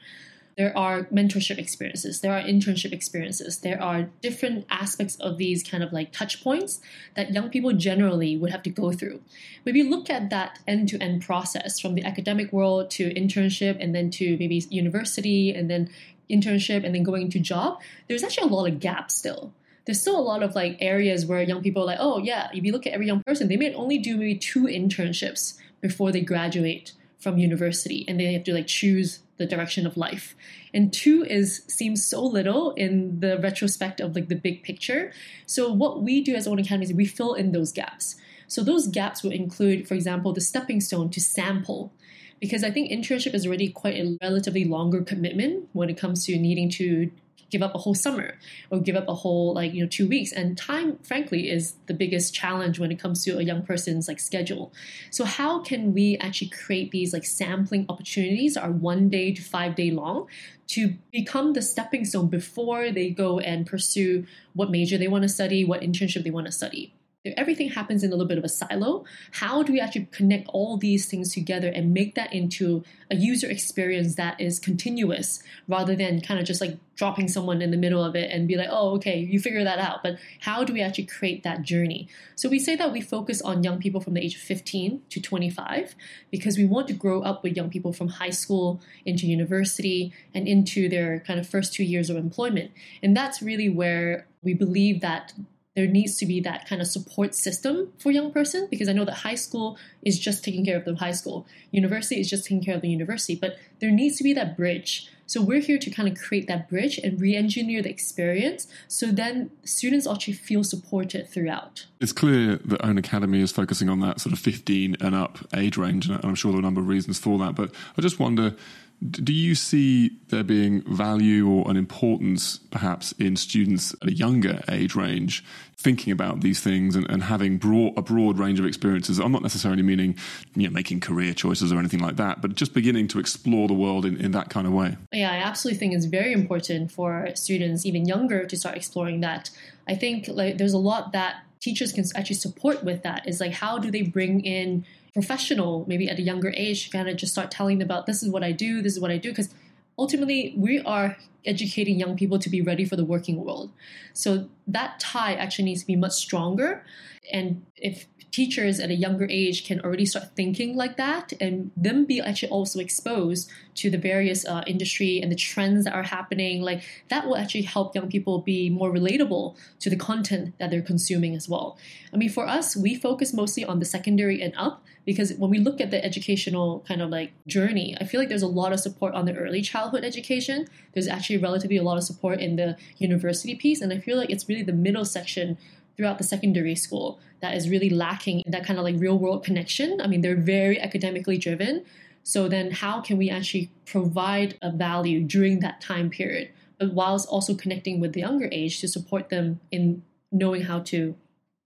There 0.57 0.77
are 0.77 1.03
mentorship 1.05 1.57
experiences, 1.57 2.21
there 2.21 2.31
are 2.31 2.41
internship 2.41 2.93
experiences, 2.93 3.59
there 3.59 3.81
are 3.81 4.09
different 4.21 4.65
aspects 4.69 5.17
of 5.17 5.37
these 5.37 5.61
kind 5.63 5.83
of 5.83 5.91
like 5.91 6.13
touch 6.13 6.41
points 6.41 6.79
that 7.15 7.33
young 7.33 7.49
people 7.49 7.73
generally 7.73 8.37
would 8.37 8.51
have 8.51 8.63
to 8.63 8.69
go 8.69 8.93
through. 8.93 9.19
Maybe 9.65 9.83
look 9.83 10.09
at 10.09 10.29
that 10.29 10.59
end 10.65 10.87
to 10.89 11.01
end 11.01 11.23
process 11.23 11.79
from 11.79 11.95
the 11.95 12.05
academic 12.05 12.53
world 12.53 12.89
to 12.91 13.13
internship 13.13 13.77
and 13.81 13.93
then 13.93 14.09
to 14.11 14.37
maybe 14.37 14.63
university 14.69 15.53
and 15.53 15.69
then 15.69 15.89
internship 16.29 16.85
and 16.85 16.95
then 16.95 17.03
going 17.03 17.29
to 17.31 17.39
job, 17.39 17.81
there's 18.07 18.23
actually 18.23 18.49
a 18.49 18.53
lot 18.53 18.67
of 18.67 18.79
gaps 18.79 19.13
still 19.13 19.53
there's 19.85 20.01
still 20.01 20.17
a 20.17 20.21
lot 20.21 20.43
of 20.43 20.55
like 20.55 20.77
areas 20.81 21.25
where 21.25 21.41
young 21.43 21.61
people 21.61 21.83
are 21.83 21.85
like, 21.85 21.99
oh 21.99 22.17
yeah, 22.17 22.49
if 22.53 22.63
you 22.63 22.71
look 22.71 22.87
at 22.87 22.93
every 22.93 23.05
young 23.05 23.21
person, 23.23 23.47
they 23.47 23.57
may 23.57 23.73
only 23.73 23.97
do 23.97 24.17
maybe 24.17 24.35
two 24.35 24.63
internships 24.63 25.57
before 25.79 26.11
they 26.11 26.21
graduate 26.21 26.93
from 27.19 27.37
university 27.37 28.03
and 28.07 28.19
they 28.19 28.33
have 28.33 28.43
to 28.43 28.53
like 28.53 28.67
choose 28.67 29.19
the 29.37 29.45
direction 29.45 29.85
of 29.85 29.97
life. 29.97 30.35
And 30.73 30.93
two 30.93 31.23
is 31.23 31.63
seems 31.67 32.05
so 32.05 32.23
little 32.23 32.71
in 32.71 33.19
the 33.19 33.37
retrospect 33.39 33.99
of 33.99 34.15
like 34.15 34.29
the 34.29 34.35
big 34.35 34.63
picture. 34.63 35.11
So 35.45 35.71
what 35.71 36.01
we 36.01 36.21
do 36.21 36.35
as 36.35 36.47
Own 36.47 36.59
Academy 36.59 36.85
is 36.85 36.93
we 36.93 37.05
fill 37.05 37.33
in 37.33 37.51
those 37.51 37.71
gaps. 37.71 38.15
So 38.47 38.63
those 38.63 38.87
gaps 38.87 39.23
will 39.23 39.31
include, 39.31 39.87
for 39.87 39.95
example, 39.95 40.31
the 40.33 40.41
stepping 40.41 40.79
stone 40.79 41.09
to 41.09 41.19
sample. 41.19 41.91
Because 42.39 42.63
I 42.63 42.71
think 42.71 42.91
internship 42.91 43.33
is 43.33 43.45
already 43.47 43.69
quite 43.69 43.95
a 43.95 44.17
relatively 44.21 44.65
longer 44.65 45.01
commitment 45.01 45.69
when 45.73 45.89
it 45.89 45.97
comes 45.97 46.25
to 46.25 46.37
needing 46.37 46.69
to 46.71 47.09
give 47.49 47.61
up 47.61 47.75
a 47.75 47.77
whole 47.77 47.93
summer 47.93 48.35
or 48.69 48.79
give 48.79 48.95
up 48.95 49.07
a 49.07 49.13
whole 49.13 49.53
like 49.53 49.73
you 49.73 49.83
know 49.83 49.89
two 49.89 50.07
weeks. 50.07 50.31
And 50.31 50.57
time 50.57 50.97
frankly 51.03 51.49
is 51.49 51.75
the 51.87 51.93
biggest 51.93 52.33
challenge 52.33 52.79
when 52.79 52.91
it 52.91 52.99
comes 52.99 53.23
to 53.25 53.37
a 53.37 53.41
young 53.41 53.63
person's 53.63 54.07
like 54.07 54.19
schedule. 54.19 54.73
So 55.11 55.25
how 55.25 55.59
can 55.59 55.93
we 55.93 56.17
actually 56.17 56.49
create 56.49 56.91
these 56.91 57.13
like 57.13 57.25
sampling 57.25 57.85
opportunities 57.89 58.57
are 58.57 58.71
one 58.71 59.09
day 59.09 59.33
to 59.33 59.41
five 59.41 59.75
day 59.75 59.91
long 59.91 60.27
to 60.67 60.95
become 61.11 61.53
the 61.53 61.61
stepping 61.61 62.05
stone 62.05 62.27
before 62.27 62.91
they 62.91 63.09
go 63.09 63.39
and 63.39 63.67
pursue 63.67 64.25
what 64.53 64.71
major 64.71 64.97
they 64.97 65.07
want 65.07 65.21
to 65.21 65.29
study 65.29 65.63
what 65.63 65.81
internship 65.81 66.23
they 66.23 66.31
want 66.31 66.47
to 66.47 66.51
study 66.51 66.93
everything 67.37 67.69
happens 67.69 68.03
in 68.03 68.09
a 68.09 68.13
little 68.13 68.27
bit 68.27 68.37
of 68.37 68.43
a 68.43 68.49
silo, 68.49 69.05
how 69.31 69.63
do 69.63 69.73
we 69.73 69.79
actually 69.79 70.07
connect 70.11 70.47
all 70.49 70.77
these 70.77 71.07
things 71.07 71.33
together 71.33 71.69
and 71.69 71.93
make 71.93 72.15
that 72.15 72.33
into 72.33 72.83
a 73.11 73.15
user 73.15 73.49
experience 73.49 74.15
that 74.15 74.39
is 74.39 74.59
continuous 74.59 75.41
rather 75.67 75.95
than 75.95 76.21
kind 76.21 76.39
of 76.39 76.45
just 76.45 76.61
like 76.61 76.77
dropping 76.95 77.27
someone 77.27 77.61
in 77.61 77.71
the 77.71 77.77
middle 77.77 78.03
of 78.03 78.15
it 78.15 78.31
and 78.31 78.47
be 78.47 78.55
like, 78.55 78.69
oh, 78.71 78.95
okay, 78.95 79.19
you 79.19 79.39
figure 79.39 79.63
that 79.63 79.79
out. 79.79 80.01
But 80.01 80.17
how 80.39 80.63
do 80.63 80.73
we 80.73 80.81
actually 80.81 81.05
create 81.05 81.43
that 81.43 81.61
journey? 81.61 82.07
So 82.35 82.49
we 82.49 82.59
say 82.59 82.75
that 82.75 82.91
we 82.91 83.01
focus 83.01 83.41
on 83.41 83.63
young 83.63 83.79
people 83.79 84.01
from 84.01 84.13
the 84.13 84.21
age 84.21 84.35
of 84.35 84.41
15 84.41 85.01
to 85.09 85.21
25 85.21 85.95
because 86.31 86.57
we 86.57 86.65
want 86.65 86.87
to 86.87 86.93
grow 86.93 87.21
up 87.21 87.43
with 87.43 87.55
young 87.55 87.69
people 87.69 87.91
from 87.91 88.07
high 88.07 88.29
school 88.29 88.81
into 89.05 89.27
university 89.27 90.13
and 90.33 90.47
into 90.47 90.87
their 90.87 91.19
kind 91.21 91.39
of 91.39 91.47
first 91.47 91.73
two 91.73 91.83
years 91.83 92.09
of 92.09 92.17
employment. 92.17 92.71
And 93.03 93.15
that's 93.15 93.41
really 93.41 93.69
where 93.69 94.27
we 94.41 94.53
believe 94.53 95.01
that 95.01 95.33
there 95.75 95.87
needs 95.87 96.17
to 96.17 96.25
be 96.25 96.39
that 96.41 96.67
kind 96.67 96.81
of 96.81 96.87
support 96.87 97.35
system 97.35 97.91
for 97.99 98.11
young 98.11 98.31
person 98.31 98.67
because 98.71 98.87
I 98.87 98.93
know 98.93 99.05
that 99.05 99.13
high 99.13 99.35
school 99.35 99.77
is 100.01 100.17
just 100.17 100.43
taking 100.43 100.65
care 100.65 100.77
of 100.77 100.85
the 100.85 100.95
high 100.95 101.11
school, 101.11 101.45
university 101.71 102.19
is 102.19 102.29
just 102.29 102.45
taking 102.45 102.63
care 102.63 102.75
of 102.75 102.81
the 102.81 102.89
university, 102.89 103.35
but 103.35 103.57
there 103.79 103.91
needs 103.91 104.17
to 104.17 104.23
be 104.23 104.33
that 104.33 104.55
bridge. 104.55 105.09
So 105.27 105.41
we're 105.41 105.59
here 105.59 105.79
to 105.79 105.89
kind 105.89 106.07
of 106.07 106.17
create 106.17 106.47
that 106.47 106.69
bridge 106.69 106.99
and 106.99 107.19
re-engineer 107.19 107.81
the 107.81 107.89
experience 107.89 108.67
so 108.87 109.07
then 109.07 109.49
students 109.63 110.05
actually 110.07 110.33
feel 110.33 110.63
supported 110.63 111.27
throughout. 111.29 111.87
It's 111.99 112.13
clear 112.13 112.57
that 112.57 112.85
Own 112.85 112.97
Academy 112.97 113.41
is 113.41 113.51
focusing 113.51 113.89
on 113.89 113.99
that 114.01 114.21
sort 114.21 114.33
of 114.33 114.39
15 114.39 114.97
and 115.01 115.15
up 115.15 115.39
age 115.55 115.77
range, 115.77 116.07
and 116.07 116.23
I'm 116.23 116.35
sure 116.35 116.51
there 116.51 116.59
are 116.59 116.61
a 116.61 116.63
number 116.63 116.81
of 116.81 116.87
reasons 116.87 117.17
for 117.17 117.39
that. 117.39 117.55
But 117.55 117.71
I 117.97 118.01
just 118.01 118.19
wonder 118.19 118.55
do 119.01 119.33
you 119.33 119.55
see 119.55 120.11
there 120.29 120.43
being 120.43 120.81
value 120.81 121.47
or 121.47 121.69
an 121.69 121.77
importance, 121.77 122.59
perhaps, 122.71 123.11
in 123.13 123.35
students 123.35 123.93
at 124.01 124.07
a 124.07 124.13
younger 124.13 124.63
age 124.69 124.95
range 124.95 125.43
thinking 125.77 126.11
about 126.11 126.41
these 126.41 126.61
things 126.61 126.95
and, 126.95 127.07
and 127.09 127.23
having 127.23 127.57
broad, 127.57 127.93
a 127.97 128.01
broad 128.01 128.39
range 128.39 128.59
of 128.59 128.65
experiences? 128.65 129.19
I'm 129.19 129.31
not 129.31 129.41
necessarily 129.41 129.83
meaning 129.83 130.17
you 130.55 130.67
know, 130.67 130.73
making 130.73 131.01
career 131.01 131.33
choices 131.33 131.71
or 131.71 131.79
anything 131.79 131.99
like 131.99 132.15
that, 132.15 132.41
but 132.41 132.55
just 132.55 132.73
beginning 132.73 133.07
to 133.09 133.19
explore 133.19 133.67
the 133.67 133.73
world 133.73 134.05
in, 134.05 134.17
in 134.17 134.31
that 134.31 134.49
kind 134.49 134.65
of 134.65 134.73
way. 134.73 134.97
Yeah, 135.11 135.31
I 135.31 135.37
absolutely 135.37 135.79
think 135.79 135.93
it's 135.93 136.05
very 136.05 136.31
important 136.31 136.91
for 136.91 137.29
students, 137.35 137.85
even 137.85 138.05
younger, 138.05 138.45
to 138.45 138.57
start 138.57 138.77
exploring 138.77 139.21
that. 139.21 139.49
I 139.87 139.95
think 139.95 140.27
like 140.27 140.57
there's 140.57 140.73
a 140.73 140.79
lot 140.79 141.11
that 141.11 141.43
teachers 141.59 141.91
can 141.91 142.05
actually 142.15 142.37
support 142.37 142.83
with 142.83 143.03
that. 143.03 143.27
Is 143.27 143.39
like 143.39 143.51
how 143.51 143.77
do 143.77 143.91
they 143.91 144.03
bring 144.03 144.39
in 144.41 144.85
professional, 145.15 145.85
maybe 145.87 146.09
at 146.09 146.19
a 146.19 146.21
younger 146.21 146.53
age, 146.55 146.91
kind 146.91 147.09
of 147.09 147.15
just 147.15 147.31
start 147.31 147.49
telling 147.49 147.79
them 147.79 147.87
about 147.87 148.05
this 148.05 148.21
is 148.21 148.29
what 148.29 148.43
I 148.43 148.51
do, 148.51 148.81
this 148.81 148.93
is 148.93 148.99
what 148.99 149.11
I 149.11 149.17
do, 149.17 149.31
because 149.31 149.49
ultimately 149.97 150.53
we 150.57 150.81
are 150.81 151.17
educating 151.45 151.97
young 151.97 152.17
people 152.17 152.37
to 152.37 152.49
be 152.49 152.61
ready 152.61 152.83
for 152.83 152.97
the 152.97 153.05
working 153.05 153.43
world. 153.43 153.71
So 154.13 154.49
that 154.67 154.99
tie 154.99 155.33
actually 155.35 155.65
needs 155.65 155.81
to 155.81 155.87
be 155.87 155.95
much 155.95 156.11
stronger. 156.13 156.83
And 157.31 157.65
if 157.77 158.07
teachers 158.35 158.81
at 158.81 158.89
a 158.89 158.93
younger 158.93 159.25
age 159.29 159.65
can 159.65 159.79
already 159.79 160.05
start 160.05 160.35
thinking 160.35 160.75
like 160.75 160.97
that 160.97 161.31
and 161.39 161.71
them 161.77 162.03
be 162.03 162.19
actually 162.19 162.49
also 162.49 162.79
exposed 162.79 163.49
to 163.75 163.89
the 163.89 163.97
various 163.97 164.45
uh, 164.45 164.61
industry 164.67 165.21
and 165.21 165.31
the 165.31 165.37
trends 165.37 165.85
that 165.85 165.93
are 165.93 166.03
happening 166.03 166.61
like 166.61 166.83
that 167.07 167.25
will 167.25 167.37
actually 167.37 167.61
help 167.61 167.95
young 167.95 168.09
people 168.09 168.39
be 168.39 168.69
more 168.69 168.91
relatable 168.91 169.55
to 169.79 169.89
the 169.89 169.95
content 169.95 170.53
that 170.59 170.69
they're 170.69 170.81
consuming 170.81 171.33
as 171.33 171.47
well. 171.47 171.77
I 172.13 172.17
mean 172.17 172.29
for 172.29 172.45
us 172.45 172.75
we 172.75 172.93
focus 172.95 173.33
mostly 173.33 173.63
on 173.63 173.79
the 173.79 173.85
secondary 173.85 174.41
and 174.41 174.53
up 174.57 174.83
because 175.05 175.31
when 175.35 175.49
we 175.49 175.59
look 175.59 175.79
at 175.79 175.89
the 175.91 176.03
educational 176.03 176.83
kind 176.87 177.01
of 177.01 177.09
like 177.11 177.31
journey 177.47 177.95
i 178.01 178.03
feel 178.03 178.19
like 178.19 178.27
there's 178.27 178.49
a 178.51 178.57
lot 178.61 178.73
of 178.73 178.79
support 178.79 179.13
on 179.13 179.25
the 179.25 179.35
early 179.35 179.61
childhood 179.61 180.03
education. 180.03 180.67
There's 180.93 181.07
actually 181.07 181.37
relatively 181.37 181.77
a 181.77 181.83
lot 181.83 181.97
of 181.97 182.03
support 182.03 182.39
in 182.39 182.55
the 182.55 182.75
university 182.97 183.55
piece 183.55 183.79
and 183.81 183.93
i 183.93 183.99
feel 184.05 184.17
like 184.17 184.29
it's 184.29 184.49
really 184.49 184.63
the 184.63 184.79
middle 184.87 185.05
section 185.05 185.57
throughout 185.95 186.17
the 186.17 186.23
secondary 186.23 186.75
school 186.75 187.19
that 187.41 187.55
is 187.55 187.69
really 187.69 187.89
lacking 187.89 188.43
that 188.47 188.65
kind 188.65 188.79
of 188.79 188.85
like 188.85 188.95
real 188.97 189.17
world 189.17 189.43
connection. 189.43 190.01
I 190.01 190.07
mean, 190.07 190.21
they're 190.21 190.35
very 190.35 190.79
academically 190.79 191.37
driven. 191.37 191.85
So 192.23 192.47
then 192.47 192.71
how 192.71 193.01
can 193.01 193.17
we 193.17 193.29
actually 193.29 193.69
provide 193.85 194.57
a 194.61 194.71
value 194.71 195.21
during 195.21 195.59
that 195.59 195.79
time 195.79 196.09
period, 196.09 196.49
but 196.79 196.93
whilst 196.93 197.29
also 197.29 197.53
connecting 197.53 197.99
with 197.99 198.13
the 198.13 198.21
younger 198.21 198.49
age 198.51 198.81
to 198.81 198.87
support 198.87 199.29
them 199.29 199.59
in 199.71 200.03
knowing 200.31 200.63
how 200.63 200.79
to 200.79 201.15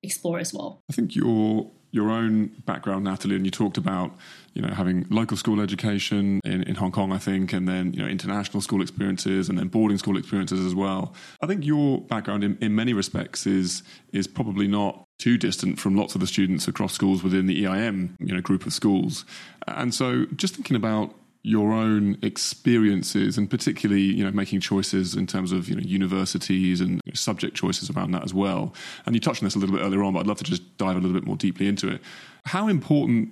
explore 0.04 0.40
as 0.40 0.54
well? 0.54 0.82
I 0.90 0.94
think 0.94 1.16
your 1.16 1.72
your 1.92 2.10
own 2.10 2.48
background, 2.66 3.04
Natalie, 3.04 3.36
and 3.36 3.46
you 3.46 3.52
talked 3.52 3.78
about 3.78 4.16
you 4.54 4.62
know 4.62 4.74
having 4.74 5.06
local 5.10 5.38
school 5.38 5.62
education 5.62 6.40
in, 6.44 6.64
in 6.64 6.76
Hong 6.76 6.92
Kong, 6.92 7.12
I 7.12 7.18
think, 7.18 7.54
and 7.54 7.68
then 7.68 7.94
you 7.94 8.02
know 8.02 8.08
international 8.08 8.62
school 8.62 8.82
experiences 8.82 9.50
and 9.50 9.58
then 9.58 9.68
boarding 9.68 9.98
school 9.98 10.18
experiences 10.18 10.66
as 10.66 10.76
well. 10.76 11.14
I 11.42 11.48
think 11.48 11.66
your 11.66 12.02
background, 12.02 12.44
in, 12.44 12.58
in 12.62 12.76
many 12.76 12.94
respects, 12.94 13.48
is 13.48 13.84
is 14.14 14.28
probably 14.28 14.68
not 14.68 15.06
too 15.18 15.38
distant 15.38 15.80
from 15.80 15.96
lots 15.96 16.16
of 16.16 16.22
the 16.22 16.28
students 16.28 16.68
across 16.68 16.94
schools 16.94 17.24
within 17.24 17.46
the 17.46 17.66
EIM 17.66 18.16
you 18.20 18.34
know 18.34 18.42
group 18.42 18.66
of 18.66 18.74
schools. 18.74 19.26
And 19.68 19.94
so, 19.94 20.26
just 20.36 20.56
thinking 20.56 20.76
about 20.76 21.14
your 21.42 21.72
own 21.72 22.18
experiences 22.22 23.38
and 23.38 23.50
particularly 23.50 24.02
you 24.02 24.24
know 24.24 24.32
making 24.32 24.60
choices 24.60 25.16
in 25.16 25.26
terms 25.26 25.52
of 25.52 25.70
you 25.70 25.76
know 25.76 25.82
universities 25.82 26.82
and 26.82 27.02
subject 27.14 27.56
choices 27.56 27.90
around 27.90 28.12
that 28.12 28.24
as 28.24 28.34
well. 28.34 28.74
And 29.06 29.16
you 29.16 29.22
touched 29.22 29.42
on 29.42 29.46
this 29.46 29.56
a 29.56 29.60
little 29.60 29.76
bit 29.76 29.84
earlier 29.84 30.04
on 30.04 30.14
but 30.14 30.20
I'd 30.20 30.28
love 30.28 30.38
to 30.38 30.44
just 30.44 30.78
dive 30.78 30.98
a 30.98 31.00
little 31.00 31.14
bit 31.14 31.26
more 31.26 31.38
deeply 31.38 31.68
into 31.68 31.88
it. 31.90 32.02
How 32.46 32.68
important 32.68 33.30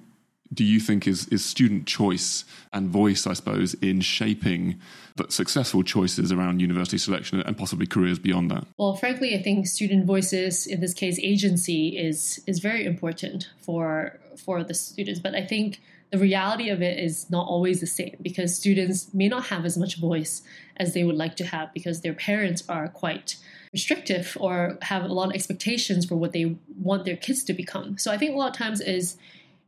do 0.54 0.64
you 0.64 0.80
think 0.80 1.06
is 1.06 1.28
is 1.28 1.44
student 1.44 1.86
choice 1.86 2.46
and 2.72 2.90
voice 2.90 3.28
I 3.28 3.34
suppose 3.34 3.74
in 3.76 4.00
shaping 4.00 4.80
but 5.18 5.34
successful 5.34 5.84
choices 5.84 6.32
around 6.32 6.62
university 6.62 6.98
selection 6.98 7.42
and 7.42 7.58
possibly 7.58 7.86
careers 7.86 8.20
beyond 8.20 8.50
that? 8.52 8.66
Well 8.78 8.96
frankly 8.96 9.36
I 9.36 9.44
think 9.44 9.68
student 9.68 10.06
voices 10.06 10.66
in 10.66 10.80
this 10.80 10.94
case 10.94 11.20
agency 11.22 11.98
is 11.98 12.42
is 12.48 12.60
very 12.60 12.86
important 12.86 13.50
for 13.60 14.18
for 14.38 14.64
the 14.64 14.74
students. 14.74 15.20
But 15.20 15.36
I 15.36 15.46
think 15.46 15.82
the 16.12 16.18
reality 16.18 16.70
of 16.70 16.82
it 16.82 17.00
is 17.00 17.30
not 17.30 17.48
always 17.48 17.82
the 17.82 17.88
same 17.88 18.16
because 18.22 18.56
students 18.56 19.14
may 19.14 19.28
not 19.28 19.48
have 19.48 19.66
as 19.66 19.78
much 19.78 19.98
voice 19.98 20.42
as 20.78 20.94
they 20.94 21.04
would 21.04 21.16
like 21.16 21.36
to 21.36 21.46
have 21.46 21.74
because 21.74 22.02
their 22.02 22.14
parents 22.14 22.64
are 22.70 22.88
quite 22.88 23.36
restrictive 23.74 24.38
or 24.40 24.78
have 24.84 25.04
a 25.04 25.08
lot 25.08 25.30
of 25.30 25.34
expectations 25.34 26.06
for 26.06 26.16
what 26.16 26.32
they 26.32 26.56
want 26.80 27.04
their 27.04 27.18
kids 27.18 27.44
to 27.44 27.54
become. 27.54 27.98
So 27.98 28.12
I 28.12 28.18
think 28.18 28.34
a 28.34 28.38
lot 28.38 28.52
of 28.52 28.56
times 28.56 28.80
is 28.80 29.18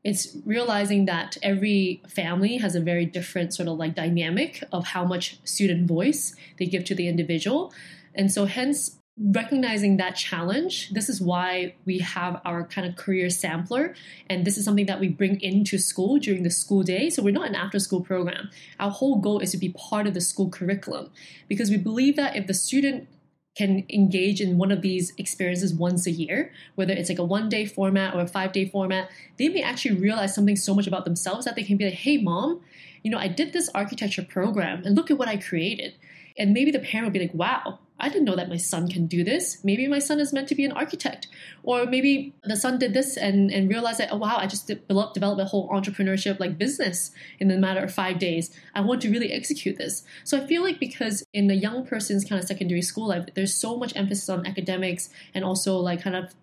it's 0.03 0.37
realizing 0.45 1.05
that 1.05 1.37
every 1.43 2.01
family 2.07 2.57
has 2.57 2.73
a 2.73 2.79
very 2.79 3.05
different 3.05 3.53
sort 3.53 3.67
of 3.67 3.77
like 3.77 3.95
dynamic 3.95 4.63
of 4.71 4.85
how 4.85 5.03
much 5.03 5.39
student 5.43 5.87
voice 5.87 6.35
they 6.57 6.65
give 6.65 6.85
to 6.85 6.95
the 6.95 7.09
individual. 7.09 7.73
And 8.15 8.31
so 8.31 8.45
hence 8.45 8.98
recognizing 9.21 9.97
that 9.97 10.15
challenge, 10.15 10.89
this 10.91 11.09
is 11.09 11.21
why 11.21 11.75
we 11.85 11.99
have 11.99 12.41
our 12.45 12.63
kind 12.63 12.87
of 12.87 12.95
career 12.95 13.29
sampler. 13.29 13.93
And 14.29 14.45
this 14.45 14.57
is 14.57 14.63
something 14.63 14.85
that 14.85 14.99
we 14.99 15.09
bring 15.09 15.41
into 15.41 15.77
school 15.77 16.19
during 16.19 16.43
the 16.43 16.49
school 16.49 16.83
day. 16.83 17.09
So 17.09 17.21
we're 17.21 17.33
not 17.33 17.47
an 17.47 17.55
after 17.55 17.79
school 17.79 18.01
program. 18.01 18.49
Our 18.79 18.91
whole 18.91 19.19
goal 19.19 19.39
is 19.39 19.51
to 19.51 19.57
be 19.57 19.69
part 19.69 20.07
of 20.07 20.13
the 20.13 20.21
school 20.21 20.49
curriculum 20.49 21.11
because 21.49 21.69
we 21.69 21.77
believe 21.77 22.15
that 22.15 22.35
if 22.37 22.47
the 22.47 22.53
student 22.53 23.07
can 23.55 23.83
engage 23.89 24.39
in 24.39 24.57
one 24.57 24.71
of 24.71 24.81
these 24.81 25.11
experiences 25.17 25.73
once 25.73 26.07
a 26.07 26.11
year, 26.11 26.53
whether 26.75 26.93
it's 26.93 27.09
like 27.09 27.19
a 27.19 27.23
one 27.23 27.49
day 27.49 27.65
format 27.65 28.13
or 28.13 28.21
a 28.21 28.27
five 28.27 28.53
day 28.53 28.69
format, 28.69 29.09
they 29.37 29.49
may 29.49 29.61
actually 29.61 29.95
realize 29.95 30.33
something 30.33 30.55
so 30.55 30.73
much 30.73 30.87
about 30.87 31.03
themselves 31.03 31.43
that 31.43 31.57
they 31.57 31.63
can 31.63 31.75
be 31.75 31.83
like, 31.83 31.93
hey, 31.93 32.17
mom, 32.17 32.61
you 33.03 33.11
know, 33.11 33.17
I 33.17 33.27
did 33.27 33.51
this 33.51 33.69
architecture 33.75 34.23
program 34.23 34.83
and 34.85 34.95
look 34.95 35.11
at 35.11 35.17
what 35.17 35.27
I 35.27 35.35
created. 35.35 35.93
And 36.37 36.53
maybe 36.53 36.71
the 36.71 36.79
parent 36.79 37.07
will 37.07 37.11
be 37.11 37.19
like, 37.19 37.33
wow, 37.33 37.79
I 37.99 38.09
didn't 38.09 38.25
know 38.25 38.35
that 38.35 38.49
my 38.49 38.57
son 38.57 38.87
can 38.87 39.07
do 39.07 39.23
this. 39.23 39.63
Maybe 39.63 39.87
my 39.87 39.99
son 39.99 40.19
is 40.19 40.31
meant 40.31 40.47
to 40.49 40.55
be 40.55 40.65
an 40.65 40.71
architect. 40.71 41.27
Or 41.63 41.85
maybe 41.85 42.33
the 42.43 42.55
son 42.55 42.79
did 42.79 42.93
this 42.93 43.17
and, 43.17 43.51
and 43.51 43.69
realized 43.69 43.99
that, 43.99 44.09
oh, 44.11 44.17
wow, 44.17 44.37
I 44.37 44.47
just 44.47 44.67
developed, 44.67 45.13
developed 45.13 45.41
a 45.41 45.45
whole 45.45 45.69
entrepreneurship 45.69 46.39
like 46.39 46.57
business 46.57 47.11
in 47.39 47.51
a 47.51 47.57
matter 47.57 47.81
of 47.81 47.93
five 47.93 48.19
days. 48.19 48.51
I 48.73 48.81
want 48.81 49.01
to 49.01 49.11
really 49.11 49.31
execute 49.31 49.77
this. 49.77 50.03
So 50.23 50.37
I 50.37 50.47
feel 50.47 50.63
like 50.63 50.79
because 50.79 51.23
in 51.33 51.49
a 51.51 51.55
young 51.55 51.85
person's 51.85 52.25
kind 52.25 52.41
of 52.41 52.47
secondary 52.47 52.81
school 52.81 53.07
life, 53.07 53.25
there's 53.35 53.53
so 53.53 53.77
much 53.77 53.95
emphasis 53.95 54.29
on 54.29 54.45
academics 54.45 55.09
and 55.33 55.43
also 55.43 55.77
like 55.77 56.01
kind 56.01 56.15
of 56.15 56.33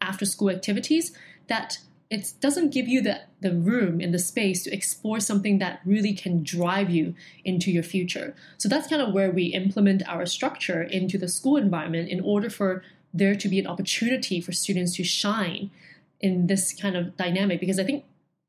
after 0.00 0.24
school 0.24 0.50
activities 0.50 1.16
that 1.48 1.78
it 2.08 2.34
doesn't 2.40 2.72
give 2.72 2.86
you 2.86 3.00
the, 3.00 3.20
the 3.40 3.52
room 3.52 4.00
and 4.00 4.14
the 4.14 4.18
space 4.18 4.62
to 4.62 4.72
explore 4.72 5.18
something 5.18 5.58
that 5.58 5.80
really 5.84 6.12
can 6.12 6.42
drive 6.42 6.88
you 6.88 7.14
into 7.44 7.70
your 7.70 7.82
future. 7.82 8.34
So 8.58 8.68
that's 8.68 8.86
kind 8.86 9.02
of 9.02 9.12
where 9.12 9.30
we 9.30 9.46
implement 9.46 10.08
our 10.08 10.24
structure 10.26 10.82
into 10.82 11.18
the 11.18 11.28
school 11.28 11.56
environment 11.56 12.08
in 12.08 12.20
order 12.20 12.48
for 12.48 12.84
there 13.12 13.34
to 13.34 13.48
be 13.48 13.58
an 13.58 13.66
opportunity 13.66 14.40
for 14.40 14.52
students 14.52 14.94
to 14.96 15.04
shine 15.04 15.70
in 16.20 16.46
this 16.46 16.72
kind 16.74 16.96
of 16.96 17.16
dynamic 17.16 17.60
because 17.60 17.78
I 17.78 17.84
think 17.84 18.04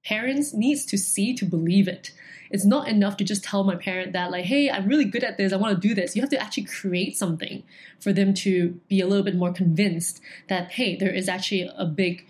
parents 0.05 0.53
needs 0.53 0.85
to 0.85 0.97
see 0.97 1.33
to 1.35 1.45
believe 1.45 1.87
it. 1.87 2.11
It's 2.49 2.63
not 2.65 2.87
enough 2.87 3.17
to 3.17 3.23
just 3.23 3.43
tell 3.43 3.63
my 3.63 3.75
parent 3.75 4.13
that 4.13 4.31
like, 4.31 4.45
hey, 4.45 4.69
I'm 4.69 4.87
really 4.87 5.03
good 5.03 5.23
at 5.23 5.37
this, 5.37 5.51
I 5.51 5.57
want 5.57 5.81
to 5.81 5.87
do 5.87 5.93
this. 5.93 6.15
You 6.15 6.21
have 6.21 6.31
to 6.31 6.41
actually 6.41 6.63
create 6.65 7.17
something 7.17 7.63
for 7.99 8.13
them 8.13 8.33
to 8.35 8.79
be 8.87 9.01
a 9.01 9.07
little 9.07 9.23
bit 9.23 9.35
more 9.35 9.51
convinced 9.51 10.21
that 10.47 10.71
hey, 10.71 10.95
there 10.95 11.13
is 11.13 11.27
actually 11.27 11.69
a 11.75 11.85
big 11.85 12.25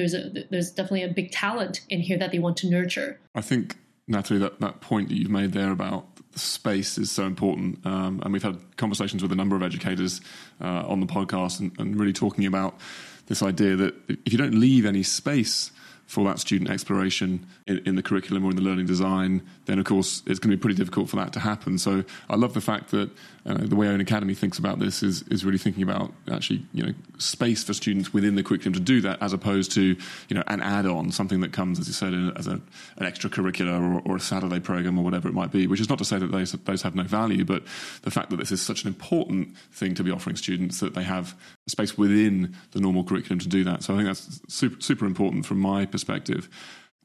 there's 0.00 0.14
a 0.14 0.44
there's 0.50 0.70
definitely 0.70 1.02
a 1.02 1.08
big 1.08 1.30
talent 1.30 1.82
in 1.88 2.00
here 2.00 2.18
that 2.18 2.32
they 2.32 2.38
want 2.38 2.56
to 2.58 2.68
nurture. 2.68 3.18
I 3.34 3.40
think 3.40 3.76
Natalie, 4.08 4.40
that, 4.40 4.60
that 4.60 4.80
point 4.80 5.08
that 5.08 5.14
you've 5.14 5.30
made 5.30 5.52
there 5.52 5.70
about 5.70 6.06
space 6.34 6.98
is 6.98 7.10
so 7.10 7.24
important. 7.24 7.84
Um, 7.86 8.20
and 8.24 8.32
we've 8.32 8.42
had 8.42 8.58
conversations 8.76 9.22
with 9.22 9.30
a 9.30 9.36
number 9.36 9.56
of 9.56 9.62
educators 9.62 10.20
uh, 10.60 10.84
on 10.86 11.00
the 11.00 11.06
podcast 11.06 11.60
and, 11.60 11.72
and, 11.78 11.98
really 11.98 12.12
talking 12.12 12.46
about 12.46 12.78
this 13.26 13.42
idea 13.42 13.76
that 13.76 13.94
if 14.08 14.32
you 14.32 14.38
don't 14.38 14.54
leave 14.54 14.84
any 14.84 15.02
space 15.02 15.70
for 16.10 16.24
that 16.24 16.40
student 16.40 16.68
exploration 16.68 17.46
in, 17.68 17.78
in, 17.86 17.94
the 17.94 18.02
curriculum 18.02 18.44
or 18.44 18.50
in 18.50 18.56
the 18.56 18.62
learning 18.62 18.84
design, 18.84 19.40
then 19.66 19.78
of 19.78 19.84
course 19.84 20.24
it's 20.26 20.40
going 20.40 20.50
to 20.50 20.56
be 20.56 20.60
pretty 20.60 20.74
difficult 20.74 21.08
for 21.08 21.14
that 21.14 21.32
to 21.32 21.38
happen. 21.38 21.78
So 21.78 22.02
I 22.28 22.34
love 22.34 22.52
the 22.52 22.60
fact 22.60 22.90
that 22.90 23.10
uh, 23.46 23.54
the 23.54 23.76
way 23.76 23.86
Own 23.86 24.00
Academy 24.00 24.34
thinks 24.34 24.58
about 24.58 24.80
this 24.80 25.04
is 25.04 25.22
is 25.28 25.44
really 25.44 25.56
thinking 25.56 25.84
about 25.84 26.12
actually 26.28 26.66
you 26.74 26.82
know 26.84 26.92
space 27.18 27.62
for 27.62 27.74
students 27.74 28.12
within 28.12 28.34
the 28.34 28.42
curriculum 28.42 28.72
to 28.72 28.80
do 28.80 29.00
that, 29.02 29.22
as 29.22 29.32
opposed 29.32 29.70
to 29.72 29.82
you 29.82 30.34
know 30.34 30.42
an 30.48 30.60
add-on, 30.60 31.12
something 31.12 31.42
that 31.42 31.52
comes 31.52 31.78
as 31.78 31.86
you 31.86 31.94
said 31.94 32.12
in, 32.12 32.36
as 32.36 32.48
a, 32.48 32.54
an 32.54 32.62
extracurricular 32.98 33.80
or, 33.80 34.02
or 34.04 34.16
a 34.16 34.20
Saturday 34.20 34.58
program 34.58 34.98
or 34.98 35.04
whatever 35.04 35.28
it 35.28 35.34
might 35.34 35.52
be. 35.52 35.68
Which 35.68 35.80
is 35.80 35.88
not 35.88 35.98
to 35.98 36.04
say 36.04 36.18
that 36.18 36.32
those 36.32 36.50
those 36.52 36.82
have 36.82 36.96
no 36.96 37.04
value, 37.04 37.44
but 37.44 37.62
the 38.02 38.10
fact 38.10 38.30
that 38.30 38.38
this 38.38 38.50
is 38.50 38.60
such 38.60 38.82
an 38.82 38.88
important 38.88 39.56
thing 39.70 39.94
to 39.94 40.02
be 40.02 40.10
offering 40.10 40.34
students 40.34 40.80
that 40.80 40.94
they 40.94 41.04
have 41.04 41.36
space 41.68 41.96
within 41.96 42.56
the 42.72 42.80
normal 42.80 43.04
curriculum 43.04 43.38
to 43.38 43.48
do 43.48 43.62
that. 43.62 43.84
So 43.84 43.94
I 43.94 43.98
think 43.98 44.08
that's 44.08 44.40
super 44.48 44.80
super 44.80 45.06
important 45.06 45.46
from 45.46 45.60
my 45.60 45.86
perspective 45.86 45.99
perspective. 46.00 46.48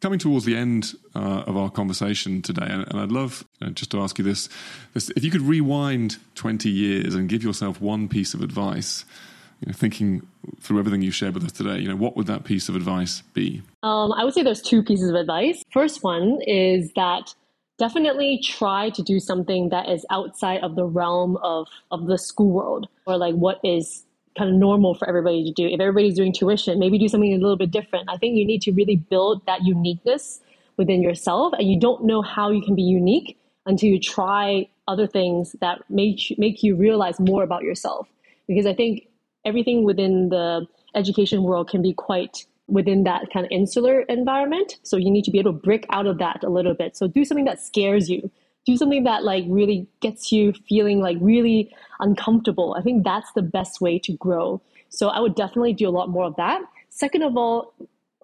Coming 0.01 0.19
towards 0.19 0.45
the 0.45 0.55
end 0.55 0.93
uh, 1.15 1.43
of 1.47 1.55
our 1.55 1.69
conversation 1.69 2.41
today, 2.41 2.67
and, 2.69 2.85
and 2.87 2.99
I'd 2.99 3.11
love 3.11 3.45
uh, 3.61 3.69
just 3.69 3.91
to 3.91 4.01
ask 4.01 4.17
you 4.17 4.23
this, 4.25 4.49
this: 4.93 5.09
if 5.15 5.23
you 5.23 5.31
could 5.31 5.41
rewind 5.41 6.17
20 6.35 6.69
years 6.69 7.15
and 7.15 7.29
give 7.29 7.43
yourself 7.43 7.81
one 7.81 8.09
piece 8.09 8.33
of 8.33 8.41
advice, 8.41 9.05
you 9.61 9.67
know, 9.67 9.73
thinking 9.73 10.27
through 10.59 10.79
everything 10.79 11.01
you've 11.01 11.15
shared 11.15 11.33
with 11.33 11.45
us 11.45 11.53
today, 11.53 11.79
you 11.79 11.87
know, 11.87 11.95
what 11.95 12.17
would 12.17 12.27
that 12.27 12.43
piece 12.43 12.67
of 12.67 12.75
advice 12.75 13.21
be? 13.33 13.61
Um, 13.83 14.11
I 14.11 14.25
would 14.25 14.33
say 14.33 14.43
there's 14.43 14.61
two 14.61 14.83
pieces 14.83 15.09
of 15.09 15.15
advice. 15.15 15.63
First 15.71 16.03
one 16.03 16.39
is 16.45 16.91
that 16.95 17.33
definitely 17.77 18.41
try 18.43 18.89
to 18.91 19.01
do 19.01 19.19
something 19.19 19.69
that 19.69 19.89
is 19.89 20.05
outside 20.11 20.61
of 20.61 20.75
the 20.75 20.85
realm 20.85 21.37
of, 21.37 21.67
of 21.91 22.05
the 22.07 22.17
school 22.17 22.51
world 22.51 22.87
or 23.05 23.17
like 23.17 23.35
what 23.35 23.59
is 23.63 24.05
kind 24.37 24.49
of 24.49 24.55
normal 24.55 24.95
for 24.95 25.07
everybody 25.07 25.43
to 25.43 25.51
do. 25.51 25.67
If 25.67 25.79
everybody's 25.79 26.15
doing 26.15 26.33
tuition, 26.33 26.79
maybe 26.79 26.97
do 26.97 27.07
something 27.07 27.33
a 27.33 27.37
little 27.37 27.57
bit 27.57 27.71
different. 27.71 28.09
I 28.09 28.17
think 28.17 28.37
you 28.37 28.45
need 28.45 28.61
to 28.63 28.71
really 28.71 28.97
build 28.97 29.45
that 29.45 29.63
uniqueness 29.63 30.41
within 30.77 31.01
yourself, 31.01 31.53
and 31.53 31.69
you 31.69 31.79
don't 31.79 32.03
know 32.03 32.21
how 32.21 32.51
you 32.51 32.61
can 32.61 32.75
be 32.75 32.83
unique 32.83 33.37
until 33.65 33.89
you 33.89 33.99
try 33.99 34.67
other 34.87 35.07
things 35.07 35.55
that 35.61 35.81
make 35.89 36.29
you, 36.29 36.35
make 36.37 36.61
you 36.63 36.75
realize 36.75 37.19
more 37.19 37.43
about 37.43 37.63
yourself. 37.63 38.07
Because 38.47 38.65
I 38.65 38.73
think 38.73 39.07
everything 39.45 39.83
within 39.83 40.29
the 40.29 40.67
education 40.93 41.43
world 41.43 41.69
can 41.69 41.81
be 41.81 41.93
quite 41.93 42.45
within 42.67 43.03
that 43.03 43.31
kind 43.31 43.45
of 43.45 43.51
insular 43.51 44.01
environment. 44.01 44.77
So 44.83 44.97
you 44.97 45.09
need 45.11 45.23
to 45.25 45.31
be 45.31 45.39
able 45.39 45.53
to 45.53 45.59
break 45.59 45.85
out 45.89 46.07
of 46.07 46.17
that 46.19 46.43
a 46.43 46.49
little 46.49 46.73
bit. 46.73 46.97
So 46.97 47.07
do 47.07 47.23
something 47.23 47.45
that 47.45 47.59
scares 47.59 48.09
you 48.09 48.31
do 48.65 48.77
something 48.77 49.03
that 49.03 49.23
like 49.23 49.45
really 49.47 49.87
gets 50.01 50.31
you 50.31 50.53
feeling 50.67 50.99
like 50.99 51.17
really 51.21 51.73
uncomfortable. 51.99 52.75
I 52.77 52.81
think 52.81 53.03
that's 53.03 53.31
the 53.33 53.41
best 53.41 53.81
way 53.81 53.99
to 53.99 54.13
grow. 54.13 54.61
So 54.89 55.09
I 55.09 55.19
would 55.19 55.35
definitely 55.35 55.73
do 55.73 55.87
a 55.87 55.91
lot 55.91 56.09
more 56.09 56.25
of 56.25 56.35
that. 56.37 56.61
Second 56.89 57.23
of 57.23 57.37
all, 57.37 57.73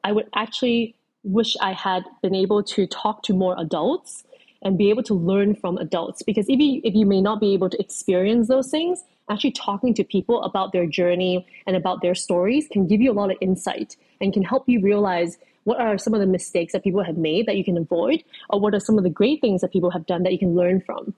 I 0.04 0.12
would 0.12 0.30
actually 0.36 0.96
wish 1.24 1.56
I 1.62 1.74
had 1.74 2.04
been 2.22 2.34
able 2.34 2.64
to 2.64 2.88
talk 2.88 3.24
to 3.24 3.34
more 3.34 3.56
adults 3.60 4.24
and 4.64 4.78
be 4.78 4.90
able 4.90 5.04
to 5.04 5.14
learn 5.14 5.56
from 5.56 5.78
adults 5.78 6.22
because 6.22 6.48
if 6.48 6.60
you 6.60 6.82
if 6.84 6.94
you 6.94 7.06
may 7.06 7.22
not 7.22 7.40
be 7.40 7.54
able 7.54 7.70
to 7.70 7.80
experience 7.80 8.48
those 8.48 8.70
things 8.70 9.04
actually 9.30 9.52
talking 9.52 9.94
to 9.94 10.04
people 10.04 10.44
about 10.44 10.72
their 10.72 10.86
journey 10.86 11.46
and 11.66 11.76
about 11.76 12.02
their 12.02 12.16
stories 12.16 12.68
can 12.72 12.88
give 12.88 13.02
you 13.02 13.12
a 13.12 13.14
lot 13.14 13.32
of 13.32 13.38
insight 13.42 13.96
and 14.20 14.34
can 14.34 14.44
help 14.44 14.68
you 14.68 14.80
realize 14.82 15.38
what 15.64 15.80
are 15.80 15.98
some 15.98 16.14
of 16.14 16.20
the 16.20 16.28
mistakes 16.28 16.74
that 16.74 16.84
people 16.84 17.04
have 17.04 17.18
made 17.18 17.46
that 17.46 17.58
you 17.58 17.64
can 17.64 17.78
avoid 17.78 18.24
or 18.50 18.60
what 18.60 18.74
are 18.74 18.80
some 18.80 18.98
of 18.98 19.04
the 19.04 19.10
great 19.10 19.42
things 19.42 19.62
that 19.62 19.72
people 19.72 19.92
have 19.92 20.06
done 20.06 20.24
that 20.24 20.32
you 20.32 20.40
can 20.40 20.56
learn 20.56 20.82
from 20.82 21.14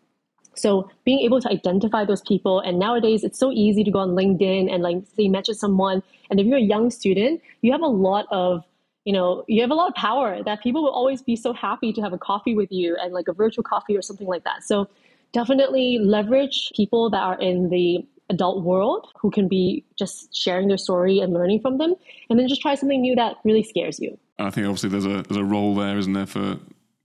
So 0.56 0.90
being 1.06 1.20
able 1.20 1.42
to 1.42 1.50
identify 1.50 2.06
those 2.06 2.22
people, 2.22 2.60
and 2.60 2.78
nowadays 2.80 3.24
it's 3.24 3.40
so 3.40 3.52
easy 3.52 3.84
to 3.84 3.92
go 3.92 4.00
on 4.00 4.10
LinkedIn 4.10 4.72
and 4.74 4.84
like 4.84 4.98
say 5.16 5.28
mention 5.28 5.56
someone, 5.56 6.04
and 6.30 6.40
if 6.40 6.46
you're 6.46 6.58
a 6.58 6.62
young 6.62 6.90
student, 6.92 7.42
you 7.62 7.72
have 7.72 7.82
a 7.82 7.88
lot 7.88 8.26
of 8.32 8.64
you 9.06 9.14
know 9.14 9.44
you 9.48 9.62
have 9.62 9.72
a 9.72 9.74
lot 9.74 9.90
of 9.90 9.96
power 9.96 10.44
that 10.44 10.62
people 10.64 10.84
will 10.84 10.92
always 10.92 11.22
be 11.22 11.36
so 11.36 11.54
happy 11.54 11.92
to 11.94 12.02
have 12.02 12.14
a 12.14 12.18
coffee 12.18 12.56
with 12.56 12.72
you 12.72 12.96
and 13.02 13.14
like 13.14 13.28
a 13.28 13.34
virtual 13.34 13.64
coffee 13.64 13.98
or 13.98 14.02
something 14.02 14.28
like 14.28 14.44
that. 14.44 14.64
So 14.64 14.88
definitely 15.34 16.00
leverage 16.00 16.72
people 16.76 17.10
that 17.10 17.22
are 17.22 17.40
in 17.40 17.70
the 17.70 18.06
adult 18.30 18.64
world 18.64 19.12
who 19.20 19.30
can 19.30 19.48
be 19.48 19.84
just 19.98 20.34
sharing 20.34 20.68
their 20.68 20.78
story 20.78 21.20
and 21.20 21.34
learning 21.34 21.60
from 21.60 21.78
them 21.78 21.96
and 22.30 22.40
then 22.40 22.48
just 22.48 22.62
try 22.62 22.76
something 22.76 23.02
new 23.02 23.16
that 23.16 23.36
really 23.44 23.64
scares 23.64 24.00
you. 24.00 24.18
I 24.40 24.50
think 24.50 24.66
obviously 24.66 24.90
there's 24.90 25.06
a 25.06 25.24
there's 25.24 25.38
a 25.38 25.44
role 25.44 25.76
there, 25.76 25.98
isn't 25.98 26.14
there, 26.14 26.26
for 26.26 26.60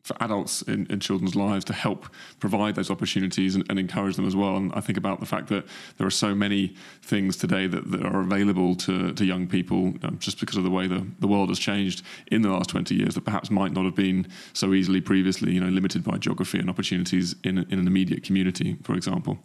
for 0.08 0.16
adults 0.22 0.62
in, 0.62 0.86
in 0.86 0.98
children's 0.98 1.36
lives 1.36 1.64
to 1.66 1.72
help 1.72 2.06
provide 2.40 2.74
those 2.74 2.90
opportunities 2.90 3.54
and, 3.54 3.64
and, 3.68 3.78
encourage 3.78 4.16
them 4.16 4.26
as 4.26 4.34
well. 4.34 4.56
And 4.56 4.72
I 4.74 4.80
think 4.80 4.96
about 4.96 5.20
the 5.20 5.26
fact 5.26 5.48
that 5.48 5.66
there 5.98 6.06
are 6.06 6.10
so 6.10 6.34
many 6.34 6.74
things 7.02 7.36
today 7.36 7.66
that, 7.66 7.90
that 7.90 8.04
are 8.04 8.20
available 8.20 8.74
to, 8.76 9.12
to 9.12 9.24
young 9.24 9.46
people 9.46 9.92
um, 10.02 10.16
just 10.18 10.40
because 10.40 10.56
of 10.56 10.64
the 10.64 10.70
way 10.70 10.86
the, 10.86 11.06
the 11.20 11.28
world 11.28 11.50
has 11.50 11.58
changed 11.58 12.02
in 12.28 12.40
the 12.42 12.48
last 12.48 12.70
20 12.70 12.94
years 12.94 13.14
that 13.14 13.24
perhaps 13.24 13.50
might 13.50 13.72
not 13.72 13.84
have 13.84 13.94
been 13.94 14.26
so 14.54 14.72
easily 14.72 15.00
previously, 15.00 15.52
you 15.52 15.60
know, 15.60 15.68
limited 15.68 16.02
by 16.02 16.16
geography 16.16 16.58
and 16.58 16.70
opportunities 16.70 17.36
in, 17.44 17.58
in 17.58 17.78
an 17.78 17.86
immediate 17.86 18.24
community, 18.24 18.78
for 18.82 18.94
example. 18.94 19.38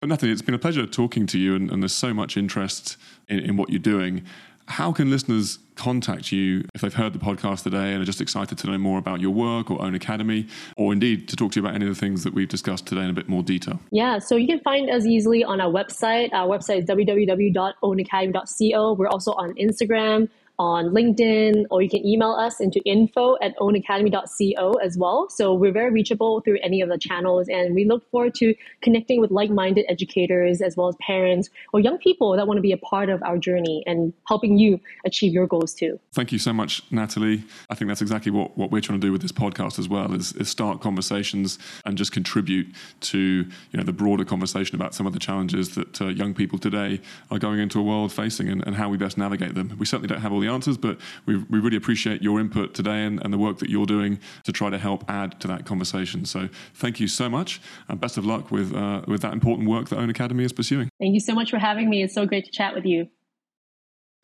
But 0.00 0.08
Natalie, 0.08 0.30
it's 0.30 0.42
been 0.42 0.54
a 0.54 0.58
pleasure 0.58 0.86
talking 0.86 1.26
to 1.26 1.38
you, 1.38 1.56
and, 1.56 1.70
and 1.70 1.82
there's 1.82 1.92
so 1.92 2.14
much 2.14 2.36
interest 2.36 2.96
in, 3.28 3.40
in 3.40 3.56
what 3.56 3.70
you're 3.70 3.78
doing. 3.80 4.24
How 4.68 4.92
can 4.92 5.10
listeners 5.10 5.58
contact 5.76 6.32
you 6.32 6.64
if 6.74 6.80
they've 6.80 6.94
heard 6.94 7.12
the 7.12 7.18
podcast 7.18 7.62
today 7.62 7.92
and 7.92 8.02
are 8.02 8.04
just 8.04 8.20
excited 8.20 8.58
to 8.58 8.66
know 8.66 8.78
more 8.78 8.98
about 8.98 9.20
your 9.20 9.30
work 9.30 9.70
or 9.70 9.80
Own 9.80 9.94
Academy, 9.94 10.48
or 10.76 10.92
indeed 10.92 11.28
to 11.28 11.36
talk 11.36 11.52
to 11.52 11.60
you 11.60 11.66
about 11.66 11.76
any 11.76 11.86
of 11.86 11.94
the 11.94 12.00
things 12.00 12.24
that 12.24 12.34
we've 12.34 12.48
discussed 12.48 12.86
today 12.86 13.02
in 13.02 13.10
a 13.10 13.12
bit 13.12 13.28
more 13.28 13.42
detail? 13.42 13.78
Yeah, 13.90 14.18
so 14.18 14.36
you 14.36 14.46
can 14.46 14.60
find 14.60 14.88
us 14.90 15.04
easily 15.06 15.44
on 15.44 15.60
our 15.60 15.70
website. 15.70 16.32
Our 16.32 16.48
website 16.48 16.82
is 16.82 16.86
www.ownacademy.co. 16.86 18.92
We're 18.94 19.08
also 19.08 19.32
on 19.32 19.52
Instagram 19.54 20.28
on 20.58 20.86
LinkedIn, 20.86 21.66
or 21.70 21.82
you 21.82 21.90
can 21.90 22.04
email 22.06 22.32
us 22.32 22.60
into 22.60 22.80
info 22.84 23.36
at 23.42 23.56
ownacademy.co 23.58 24.72
as 24.74 24.96
well. 24.96 25.28
So 25.30 25.54
we're 25.54 25.72
very 25.72 25.90
reachable 25.90 26.40
through 26.40 26.58
any 26.62 26.80
of 26.80 26.88
the 26.88 26.98
channels, 26.98 27.48
and 27.48 27.74
we 27.74 27.84
look 27.84 28.08
forward 28.10 28.34
to 28.36 28.54
connecting 28.82 29.20
with 29.20 29.30
like 29.30 29.50
minded 29.50 29.84
educators 29.88 30.62
as 30.62 30.76
well 30.76 30.88
as 30.88 30.96
parents 31.00 31.50
or 31.72 31.80
young 31.80 31.98
people 31.98 32.36
that 32.36 32.46
want 32.46 32.58
to 32.58 32.62
be 32.62 32.72
a 32.72 32.78
part 32.78 33.08
of 33.08 33.22
our 33.22 33.38
journey 33.38 33.82
and 33.86 34.12
helping 34.26 34.58
you 34.58 34.80
achieve 35.04 35.32
your 35.32 35.46
goals 35.46 35.74
too. 35.74 35.98
Thank 36.12 36.32
you 36.32 36.38
so 36.38 36.52
much, 36.52 36.82
Natalie. 36.90 37.44
I 37.70 37.74
think 37.74 37.88
that's 37.88 38.02
exactly 38.02 38.32
what, 38.32 38.56
what 38.56 38.70
we're 38.70 38.80
trying 38.80 39.00
to 39.00 39.06
do 39.06 39.12
with 39.12 39.22
this 39.22 39.32
podcast 39.32 39.78
as 39.78 39.88
well 39.88 40.12
is, 40.14 40.32
is 40.34 40.48
start 40.48 40.80
conversations 40.80 41.58
and 41.84 41.98
just 41.98 42.12
contribute 42.12 42.74
to 43.00 43.18
you 43.18 43.46
know 43.74 43.82
the 43.82 43.92
broader 43.92 44.24
conversation 44.24 44.74
about 44.74 44.94
some 44.94 45.06
of 45.06 45.12
the 45.12 45.18
challenges 45.18 45.74
that 45.74 46.00
uh, 46.00 46.06
young 46.06 46.34
people 46.34 46.58
today 46.58 47.00
are 47.30 47.38
going 47.38 47.60
into 47.60 47.78
a 47.78 47.82
world 47.82 48.12
facing 48.12 48.48
and, 48.48 48.66
and 48.66 48.76
how 48.76 48.88
we 48.88 48.96
best 48.96 49.18
navigate 49.18 49.54
them. 49.54 49.76
We 49.78 49.86
certainly 49.86 50.08
don't 50.08 50.20
have 50.20 50.32
all 50.32 50.40
the 50.40 50.45
the 50.46 50.52
answers, 50.52 50.76
but 50.76 50.98
we, 51.26 51.36
we 51.50 51.58
really 51.58 51.76
appreciate 51.76 52.22
your 52.22 52.40
input 52.40 52.74
today 52.74 53.04
and, 53.04 53.22
and 53.24 53.32
the 53.32 53.38
work 53.38 53.58
that 53.58 53.68
you're 53.68 53.86
doing 53.86 54.18
to 54.44 54.52
try 54.52 54.70
to 54.70 54.78
help 54.78 55.04
add 55.08 55.40
to 55.40 55.48
that 55.48 55.66
conversation. 55.66 56.24
So 56.24 56.48
thank 56.74 57.00
you 57.00 57.08
so 57.08 57.28
much, 57.28 57.60
and 57.88 58.00
best 58.00 58.16
of 58.16 58.24
luck 58.24 58.50
with 58.50 58.74
uh, 58.74 59.02
with 59.06 59.22
that 59.22 59.32
important 59.32 59.68
work 59.68 59.88
that 59.88 59.98
Own 59.98 60.10
Academy 60.10 60.44
is 60.44 60.52
pursuing. 60.52 60.88
Thank 61.00 61.14
you 61.14 61.20
so 61.20 61.34
much 61.34 61.50
for 61.50 61.58
having 61.58 61.88
me. 61.88 62.02
It's 62.02 62.14
so 62.14 62.26
great 62.26 62.44
to 62.44 62.50
chat 62.50 62.74
with 62.74 62.84
you. 62.84 63.08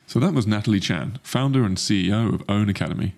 So 0.07 0.19
that 0.21 0.35
was 0.35 0.47
Natalie 0.47 0.81
Chan, 0.81 1.21
founder 1.23 1.65
and 1.65 1.77
CEO 1.77 2.35
of 2.35 2.43
Own 2.49 2.69
Academy. 2.69 3.15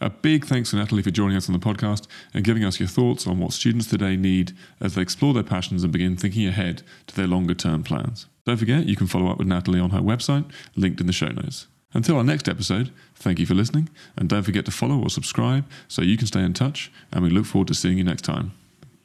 A 0.00 0.10
big 0.10 0.44
thanks 0.44 0.70
to 0.70 0.76
Natalie 0.76 1.02
for 1.02 1.10
joining 1.10 1.36
us 1.36 1.48
on 1.48 1.58
the 1.58 1.64
podcast 1.64 2.06
and 2.34 2.44
giving 2.44 2.64
us 2.64 2.80
your 2.80 2.88
thoughts 2.88 3.26
on 3.26 3.38
what 3.38 3.52
students 3.52 3.86
today 3.86 4.16
need 4.16 4.52
as 4.80 4.94
they 4.94 5.02
explore 5.02 5.32
their 5.32 5.44
passions 5.44 5.84
and 5.84 5.92
begin 5.92 6.16
thinking 6.16 6.46
ahead 6.46 6.82
to 7.06 7.14
their 7.14 7.28
longer 7.28 7.54
term 7.54 7.82
plans. 7.82 8.26
Don't 8.44 8.58
forget, 8.58 8.86
you 8.86 8.96
can 8.96 9.06
follow 9.06 9.30
up 9.30 9.38
with 9.38 9.46
Natalie 9.46 9.80
on 9.80 9.90
her 9.90 10.00
website, 10.00 10.50
linked 10.76 11.00
in 11.00 11.06
the 11.06 11.12
show 11.12 11.28
notes. 11.28 11.68
Until 11.94 12.16
our 12.16 12.24
next 12.24 12.48
episode, 12.48 12.90
thank 13.14 13.38
you 13.38 13.46
for 13.46 13.54
listening, 13.54 13.88
and 14.16 14.28
don't 14.28 14.42
forget 14.42 14.64
to 14.64 14.72
follow 14.72 15.00
or 15.00 15.08
subscribe 15.08 15.64
so 15.86 16.02
you 16.02 16.16
can 16.16 16.26
stay 16.26 16.42
in 16.42 16.52
touch, 16.52 16.90
and 17.12 17.22
we 17.22 17.30
look 17.30 17.46
forward 17.46 17.68
to 17.68 17.74
seeing 17.74 17.96
you 17.96 18.04
next 18.04 18.22
time. 18.22 18.52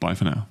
Bye 0.00 0.14
for 0.14 0.24
now. 0.24 0.46